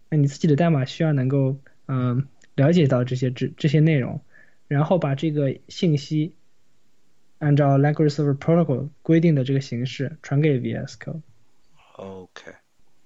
[0.09, 4.21] 那你自己的代码需要能够嗯了解到这些这这些内容，
[4.67, 6.35] 然后把这个信息
[7.39, 11.21] 按照 Language Server Protocol 规定的这个形式传给 VS Code。
[11.95, 12.53] OK，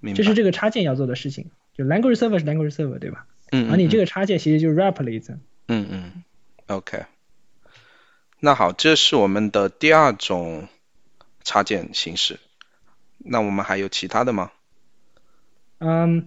[0.00, 0.16] 明白。
[0.16, 1.50] 这是这个插件要做的事情。
[1.72, 3.26] 就 Language Server 是 Language Server 对吧？
[3.50, 3.70] 嗯。
[3.70, 5.40] 而你这个插件其实就是 wrap 了一层。
[5.68, 6.24] 嗯嗯。
[6.66, 7.04] OK。
[8.40, 10.68] 那好，这是我们的第二种
[11.44, 12.40] 插件形式。
[13.18, 14.50] 那我们还有其他的吗？
[15.78, 16.26] 嗯，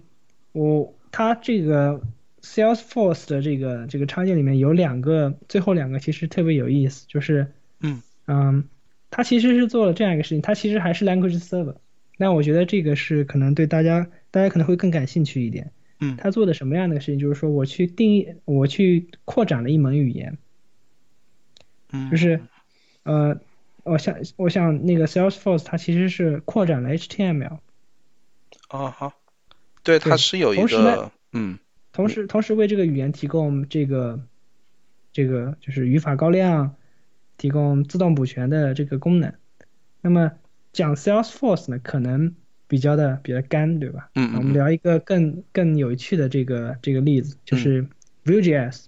[0.52, 2.00] 我它这个
[2.44, 8.68] Salesforce 的这个这个插件里面有两个，最后两个其实特别有意思，就是嗯嗯，
[9.10, 11.76] 它其实是做了这样一个事情，它其实还是 Language Server，
[12.18, 15.72] 那我觉得这个是可能对大家大家可能会更感兴趣一点。
[16.00, 17.18] 嗯，它做的什么样的事情？
[17.18, 20.38] 就是说我去定义，我去扩展了一门语言，
[21.92, 22.40] 嗯，就是
[23.02, 23.40] 呃。
[23.86, 27.58] 我想，我想那个 Salesforce 它其实是扩展了 HTML。
[28.70, 29.12] 哦好，
[29.82, 31.58] 对，它是有一个，嗯，
[31.94, 34.20] 同时同时为这个语言提供这个
[35.12, 36.74] 这个就是语法高亮，
[37.38, 39.32] 提供自动补全的这个功能。
[40.00, 40.32] 那么
[40.72, 42.34] 讲 Salesforce 呢，可能
[42.66, 44.10] 比较的比较干，对吧？
[44.16, 44.38] 嗯嗯。
[44.38, 47.86] 我们聊一个更更有趣的这个这个例子，就是
[48.24, 48.86] Vue.js。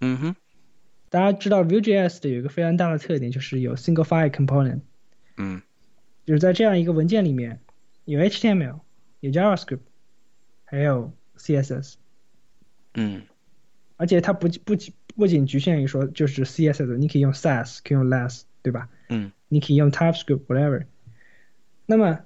[0.00, 0.36] 嗯哼。
[1.10, 4.80] 大家知道 Vue.js 的有一个非常大的特点，就是有 single file component。
[5.36, 5.60] 嗯，
[6.24, 7.60] 就是在这样一个文件里面，
[8.06, 8.80] 有 HTML，
[9.20, 9.80] 有 JavaScript，
[10.64, 11.96] 还有 CSS。
[12.96, 13.22] 嗯，
[13.96, 14.74] 而且它不不
[15.14, 18.88] 不仅局限于说就是 CSS，你可以用 Sass，可以用 Less，对吧？
[19.08, 20.84] 嗯，你可以用 TypeScript whatever。
[21.86, 22.20] 那么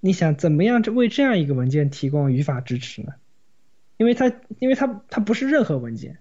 [0.00, 3.12] 你想怎么样为这样一个文件提供语法支持呢？
[3.96, 6.18] 因为它因为它它不是任何文件。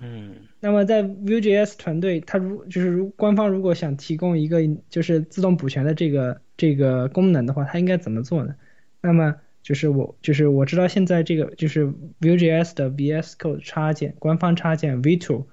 [0.00, 0.48] 嗯。
[0.60, 8.56] 那么在 Vue.js 团队，它如就是如官方如果想提供一个就是自动补全的这个这个功能的话，它应该怎么做呢？
[9.00, 11.86] 那么就是我就是我知道现在这个就是
[12.20, 15.46] Vue.js 的 VS Code 插件官方插件 v2，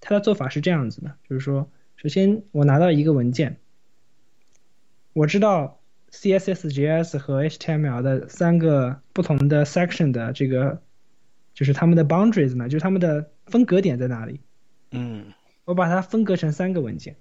[0.00, 3.58] 它的做法是这样子的，就是说，首先我拿到一个文件，
[5.12, 5.78] 我知道
[6.10, 10.80] CSS、JS 和 HTML 的三个不同的 section 的这个
[11.52, 14.40] 就是它们的 boundaries 呢，就是它们的分隔点在哪里。
[14.92, 15.34] 嗯，
[15.66, 17.16] 我把它分隔成三个文件，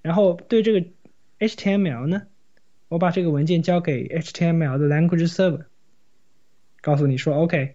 [0.00, 0.86] 然后对这个
[1.40, 2.26] HTML 呢，
[2.88, 5.64] 我把这个文件交给 HTML 的 language server，
[6.80, 7.74] 告诉你说，OK，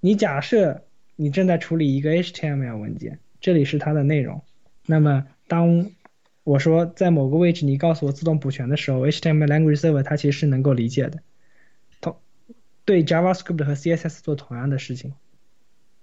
[0.00, 0.84] 你假设
[1.16, 4.42] 你正在处理一个 HTML 文件，这里是它的内容，
[4.86, 5.90] 那么当
[6.42, 11.20] 我说在某个位置你告诉我自动补全的时候，HTML language server 它其实是能够理解的，
[12.00, 12.16] 同
[12.84, 15.12] 对 JavaScript 和 CSS 做同样的事情。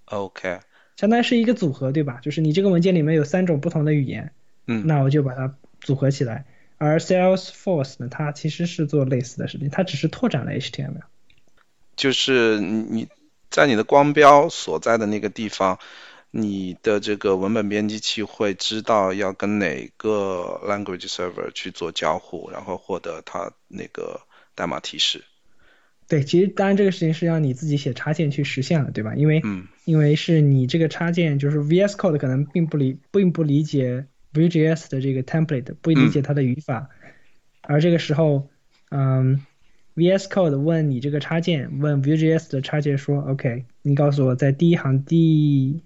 [0.06, 0.60] OK。
[0.96, 2.20] 相当于是一个组合，对吧？
[2.22, 4.32] 就是你这个文件里面有三种不同的语言，
[4.66, 6.46] 嗯，那我就把它组合起来。
[6.78, 11.02] 而 Salesforce 呢，它其实是做类似的事情，它只是拓展了 HTML。
[11.96, 13.08] 就是你
[13.50, 15.80] 在你的光标所在的那个地方，
[16.30, 24.22] 你的这个文本编辑器会知道要跟哪个 language server 去做交互，然后获得它那个
[24.54, 25.24] 代码提示。
[26.08, 29.16] 对，其实当然这个事情是要你自己写插件去实现了，对吧？
[29.16, 34.06] 因为嗯，因为是你这个插件，就是 VS Code 可能并不理并不理解
[34.38, 36.90] Vue.js 的这个 template，不理解它的语法，
[37.62, 38.48] 而这个时候，
[38.92, 39.44] 嗯
[39.96, 45.82] ，VS Code 问你这个插件，问 Vue.js 的插件说，OK，你告诉我在第一行第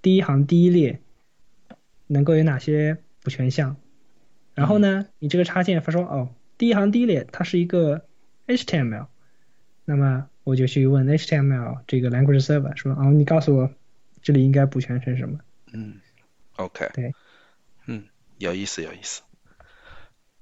[0.00, 1.00] 第一行第一列
[2.06, 3.76] 能够有哪些补全项，
[4.54, 8.04] 然后呢，你这个插件发说，哦，第一行第一列它是一个
[8.46, 9.06] HTML。
[9.84, 13.70] 那么我就去问 HTML 这个 language server 说，哦，你告诉我
[14.22, 15.38] 这里应该补全成什么？
[15.72, 15.94] 嗯
[16.56, 17.14] ，OK，对，嗯，
[18.40, 19.20] 有意思，有意思。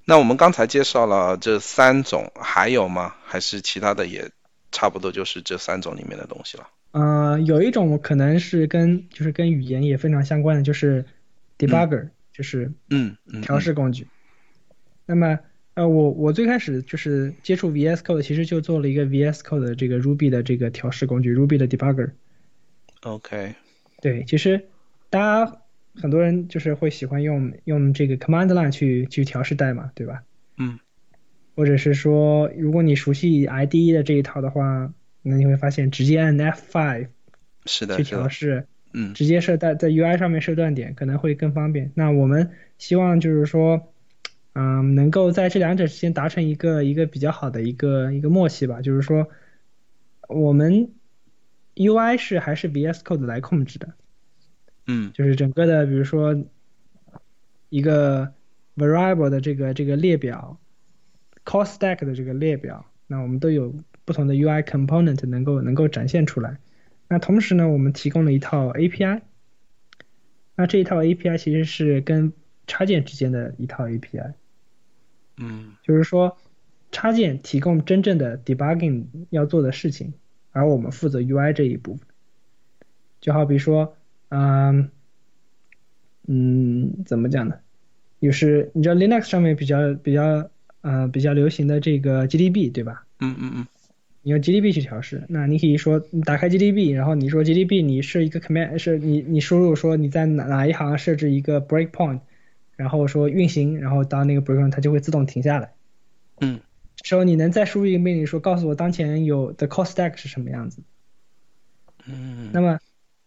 [0.04, 3.16] 那我们刚才介绍了这三种，还有吗？
[3.24, 4.30] 还是其他的也
[4.70, 6.68] 差不多就是这三种里面的东西了？
[6.92, 11.04] 呃，有一种可能是跟就是跟语言也非常相关的，就是
[11.58, 14.06] debugger，就是嗯调试工具。
[15.04, 15.40] 那么
[15.74, 22.12] 呃，我我最开始就是接触 VS Code，其实就做了一个 VS Code 的这个 Ruby 的这个调试工具，Ruby 的 Debugger。
[23.02, 23.54] OK。
[24.00, 24.68] 对，其实
[25.10, 25.60] 大家
[26.00, 30.22] 很多人就是会喜欢用用这个 Command Line 去去调试代码，对吧？
[30.56, 30.78] 嗯。
[31.56, 34.92] 或者是说，如果你熟悉 IDE 的这一套的话，
[35.22, 37.08] 那你会发现直接按 F5
[37.66, 41.90] 是的去调试，嗯，直接设在在 UI 上面设断点可能会更方便。
[41.94, 43.92] 那我们希望就是说。
[44.54, 49.28] 嗯，能够在这两者之间达成一个一个比较好的一个一个默契吧，就是说，
[50.26, 50.90] 我们
[51.76, 53.94] UI 是还是 VS Code 来控制的，
[54.88, 56.44] 嗯，就是整个的，比如说
[57.68, 58.32] 一个
[58.76, 60.58] variable 的这个这个列表
[61.44, 63.74] ，call stack 的这个列表，那我们都有
[64.04, 66.58] 不同的 UI component 能够能够展现出来。
[67.06, 69.20] 那同时呢，我们提供了一套 API，
[70.56, 72.32] 那这一套 API 其实是跟
[72.66, 74.32] 插件之间的一套 API。
[75.36, 76.38] 嗯，就是说，
[76.90, 80.14] 插件提供真正的 debugging 要做的事情，
[80.52, 82.08] 而我们负责 UI 这一部分。
[83.20, 83.97] 就好比说，
[84.28, 84.90] 嗯，
[86.26, 87.56] 嗯，怎么讲呢？
[88.20, 90.50] 就是你知道 Linux 上面比较比较
[90.80, 93.06] 呃比较流行的这个 GDB 对吧？
[93.20, 93.66] 嗯嗯嗯。
[94.22, 102.20] 你用 GDB 去调试，那你可以说你打开 GDB，然后你说 GDB 你设一个 command，是你你输入说你在哪哪一行设置一个 breakpoint。
[102.76, 105.72] 然后说运行，然后到那个 breakpoint 它就会自动停下来。
[106.40, 106.60] 嗯，
[107.02, 110.80] 时候你能再输入一个命令说告诉我当前有的 call stack 是什么样子。
[112.06, 112.78] 嗯，那么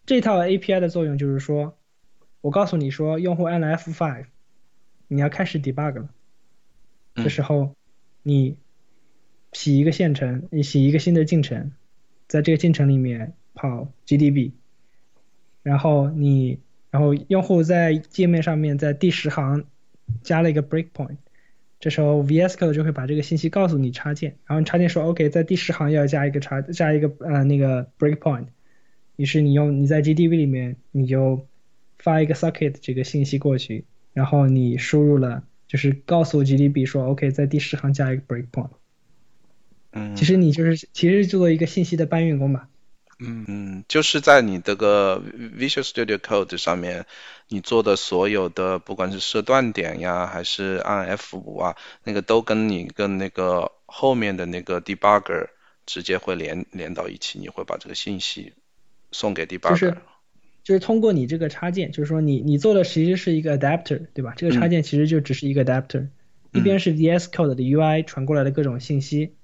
[0.06, 1.78] 这套 API 的作用就是说，
[2.40, 4.26] 我告诉你说用户按了 F5，
[5.08, 6.08] 你要开始 debug 了。
[7.14, 7.74] 这时候
[8.22, 8.56] 你
[9.52, 11.72] 洗一个线程，你洗一个新的进程，
[12.26, 14.52] 在这个进程里面跑 GDB，
[15.62, 16.60] 然后你。
[16.92, 19.64] 然后用户在界面上面在第十行
[20.22, 21.16] 加了一个 breakpoint，
[21.80, 28.48] 这时候 VS Code 就会把这个信息告诉你插件，然后插件说 OK，在第十行要加一个插加一个呃那个 breakpoint，
[29.16, 31.46] 于是你用你在 GDB 里面你就
[31.98, 38.70] 发一个 socket 这个信息过去，然后你输入了就是告诉 GDB 说 OK，在第十行加一个 breakpoint，
[39.92, 42.68] 嗯，其实你就是其实做一个信息的搬运工吧。
[43.18, 43.44] 嗯。
[43.46, 45.22] 嗯，就是在你这个
[45.56, 47.06] Visual Studio Code 上面，
[47.48, 55.50] 你做的所有的，不管是设断点呀，还是按 F 五啊，那个都跟你跟那个后面的那个 Debugger
[55.86, 58.54] 直接会连连到一起，你会把这个信息
[59.12, 59.70] 送给 Debugger。
[59.70, 59.96] 就是
[60.64, 64.34] 就是通过你这个插件，就是说你你做的其实是一个 adapter，对吧？
[64.36, 66.08] 这个插件其实就只是一个 adapter，、
[66.52, 69.34] 一边是 VS Code 的 UI 传过来的各种信息，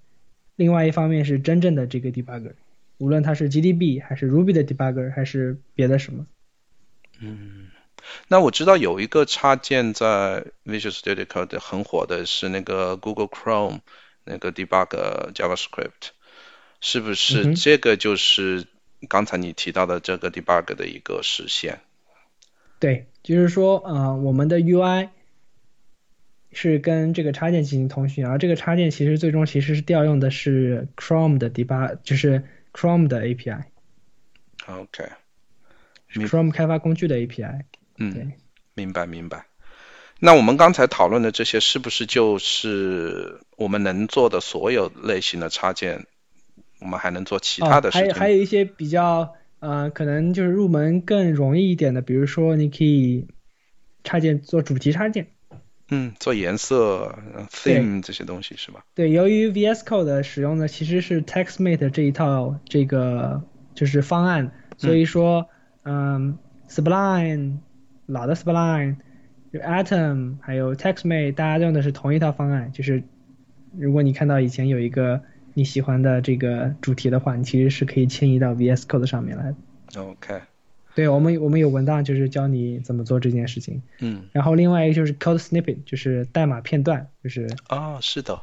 [0.57, 2.53] 另外一方面是真正的这个 debugger，
[2.99, 6.27] 无论它是 GDB 还是 Ruby 的 debugger 还是别的什么。
[7.21, 7.69] 嗯
[8.29, 13.81] 那我知道有一个插件在 Visual Studio Code 很火的是那个 Google Chrome
[14.25, 16.11] 那个 Debug JavaScript，
[16.81, 18.67] 是不嗯是这个就是
[19.07, 21.81] 刚才你提到的这个 debug 的一个实现？
[22.81, 25.11] 对，就是说，呃，我们的 UI
[26.53, 33.65] 是跟这个插件进行通讯，而这个插件其实最终其实是调用的是 Chrome 的 debug，就是 Chrome 的 API。
[34.67, 37.63] OK，Chrome 开发工具的 API。
[37.97, 38.33] 嗯，
[38.75, 39.47] 明白明白。
[40.21, 46.07] 那我们刚才讨论的这些，是不是就是我们能做的所有类型的插件？
[46.81, 48.21] 我们还能做其他的哦、还有事情？
[48.21, 53.27] 还有一些比较呃，可能就是入门更容易一点的，比如说你可以
[54.05, 55.27] 插件做主题插件。
[55.91, 57.19] 嗯，做颜色、
[57.51, 58.85] theme 这些东西是吧？
[58.95, 63.43] 对，由于 VS Code 的使用呢，其实是 TextMate 这一套这个
[63.75, 65.49] 就是方案，所以说，
[65.85, 67.61] 嗯，Sublime
[68.05, 68.97] 老的 Sublime，
[69.51, 72.71] 就 Atom 还有 TextMate，大家用的是同一套方案。
[72.73, 73.03] 就是
[73.75, 75.23] 如果你看到以前有一个
[75.59, 80.01] 你喜欢的这个主题的话，你其实是可以迁移到 VS Code 上面来的。
[80.01, 80.41] OK，
[80.95, 83.83] 对我们我们有文档就是教你怎么做这件事情。
[83.99, 88.41] 嗯，然后另外一个就是 Code Snippet，就是代码片段，就是啊，是的，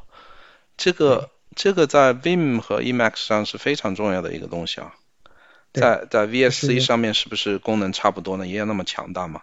[0.76, 4.94] 这个这个在 Vim 和 Emacs 上是非常重要的一个东西啊。
[5.72, 8.46] 在在 VSC 是上面是不是功能差不多呢？
[8.46, 9.40] 也有那么强大吗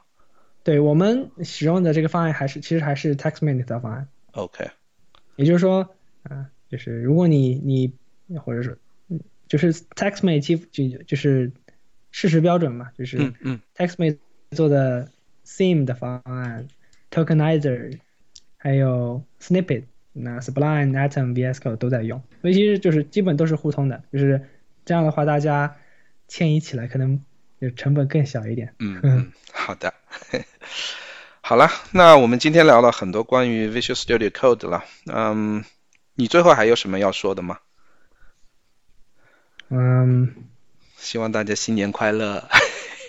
[0.64, 4.70] 对我们使用的这个方案还是其实还是 TextMate 的方案，？OK，
[5.38, 5.90] 也就是说，
[6.22, 7.94] 啊、就是如果你你
[8.40, 8.76] 或者说，
[9.10, 11.52] 嗯就是 TextMate 基就就是
[12.10, 14.18] 事实标准嘛，就是嗯嗯 TextMate
[14.50, 15.12] 做的
[15.46, 16.68] Theme 的方案
[17.12, 18.00] ，Tokenizer，
[18.58, 24.42] 还有 Snippet，那 Sublime、Atom、VS Code 都在用，所以其实就是基本都是互通的，就是
[24.84, 25.76] 这样的话，大家
[26.28, 27.24] 迁移起来可能
[27.62, 28.74] 就成本更小一点。
[28.80, 29.94] 嗯 嗯，好的。
[31.46, 34.86] 好了，那我们今天聊了很多关于 Visual Studio Code 了。
[35.06, 35.64] 嗯，
[36.16, 37.59] 你最后还有什么要说的吗？
[39.70, 40.36] 嗯，
[40.97, 42.47] 希望大家新年快乐。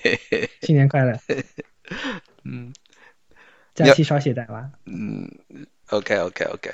[0.62, 1.18] 新年快乐，
[2.44, 2.72] 嗯
[3.74, 4.70] 假期少写代码。
[4.84, 5.30] 嗯
[5.88, 6.70] ，OK OK OK。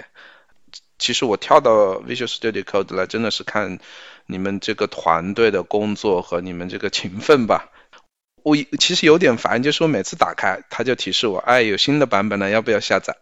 [0.99, 3.79] 其实我跳到 Visual Studio Code 来，真的是看
[4.27, 7.71] 你们这个团队的工作和你们这个勤奋吧。
[8.43, 13.17] 我其实有点烦，就是我每次打开，它就提示我，哎，有新的版本了，要不要下载？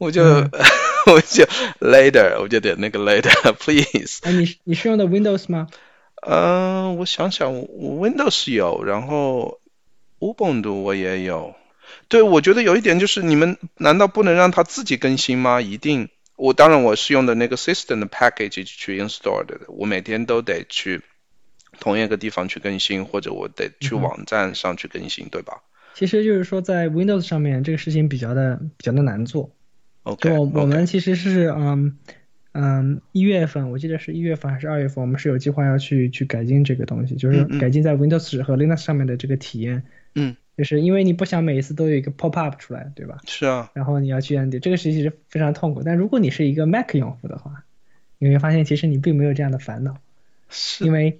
[0.00, 0.50] 我就、嗯
[1.12, 1.44] 我就
[1.78, 4.20] later，我就点那个 later please。
[4.22, 5.68] 哎，你你是用的 Windows 吗？
[6.26, 9.60] 嗯、我想想，我 Windows 有，然后
[10.18, 11.54] Ubuntu 我也有。
[12.08, 15.60] 对，我觉得有一点就是，你们难道不能让它自己更新吗？
[15.60, 16.08] 一定。
[16.36, 21.02] 我当然我是用的那个 system 的 package 去 install 的，我每天都得去
[21.78, 25.60] 同一个地方去更新，或者我得去网站上去更新，对吧
[25.92, 29.50] 其实就是说，在 Windows 上面这个事情比较的比较的难做。
[30.02, 31.96] ？OK，我我们其实是嗯
[32.52, 39.82] 嗯一月份，我记得是一月份还是二月份，我们是有计划要去去改进这个东西，就是改进在 Windows 和 Linux 上面的这个体验。
[40.14, 43.18] 嗯，就是因为你不想每一次都有一个 pop up 出来，对吧？
[43.26, 45.82] 是啊，然后你要去这个其实非常痛苦。
[45.84, 47.64] 但如果你是一个 Mac 用户的话，
[48.18, 49.96] 你会发现其实你并没有这样的烦恼，
[50.48, 51.18] 是，因为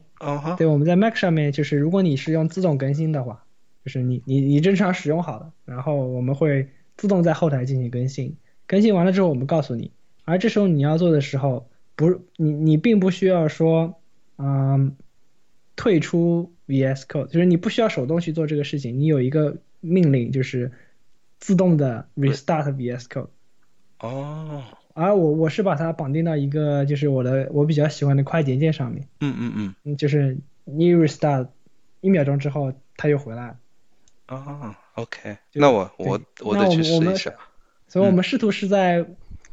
[0.58, 3.44] 对我们在 Mac 上面，就是如果你是用自动更新的话，
[3.84, 8.36] 就是你你你正常使用好了，然后我们会自动在后台进行更新，
[8.70, 9.90] 更新完了之后我们告诉你，
[10.24, 14.00] 而这时候你要做的时候，不是你你并不需要说，
[14.38, 14.96] 嗯，
[15.74, 20.70] 退出 VS Code，就是你不需要手动去做这个事情，你有一个命令就是
[21.40, 23.26] 自动的 restart VS Code。
[23.98, 24.62] 哦，
[24.94, 31.48] 而我我是把它绑定到一个就是我的我比较喜欢的快捷键上面，嗯嗯嗯，嗯就是你 restart
[32.02, 33.56] 一秒钟之后它又回来了，
[34.26, 37.34] 啊，OK，那我我我那得去试一下。
[37.90, 39.04] 所以我们试图是在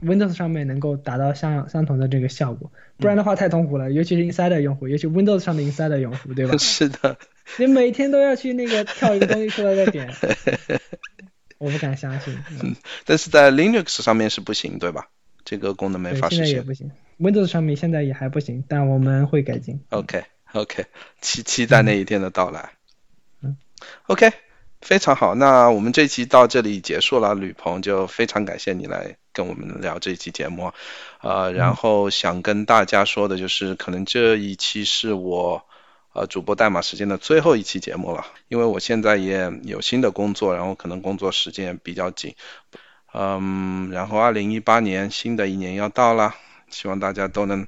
[0.01, 6.55] Windows 上面能够达到相相同的这个效果，不然的话太痛苦了，尤其是 Insider 用户，尤其 Windows 上的 Insider 用户，对吧？
[6.61, 7.17] 是的，
[7.57, 10.13] 你每天都要去那个跳一个东西出来再点，
[11.57, 12.37] 我不敢相信。
[12.61, 12.75] 嗯
[13.05, 15.09] 但是在 Linux 上面是不行，对吧？
[15.43, 16.45] 这个功能没对，法实现。
[16.45, 19.79] 现在也不行，Windows 上面现在也还不行，但我们会改进。
[19.89, 20.85] OK OK，
[21.21, 22.71] 期期待那一天的到来。
[23.41, 23.57] 嗯
[24.07, 24.31] ，OK，
[24.81, 25.35] 非常好。
[25.35, 30.71] 那我们这期到这里结束了，吕鹏就非常感谢你来跟我们聊这期节目。
[31.21, 35.63] 呃，然后想跟大家说的就是，可能这一期是我
[36.13, 42.35] 呃主播代码时间的最后一期节目了，因为我现在也有新的工作，然后可能工作时间比较紧。
[43.13, 46.35] 嗯，然后二零一八年新的一年要到了，
[46.69, 47.67] 希望大家都能。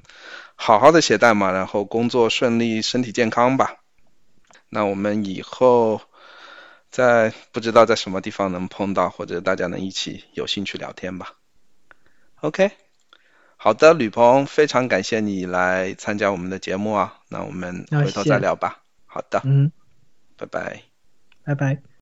[0.62, 3.76] 好好的写代码，然后工作顺利，身体健康吧。
[4.68, 6.02] 那我们以后
[6.90, 11.36] 在不知道在什么地方能碰到，或者大家能一起有兴趣聊天吧。
[12.40, 12.70] OK，
[13.56, 17.20] 好的，吕鹏，非常感谢你来参加我们的节目啊。
[17.28, 18.82] 那我们回头再聊吧。
[19.06, 19.70] 好的，嗯，
[20.36, 20.82] 拜拜，
[21.44, 21.89] 拜拜。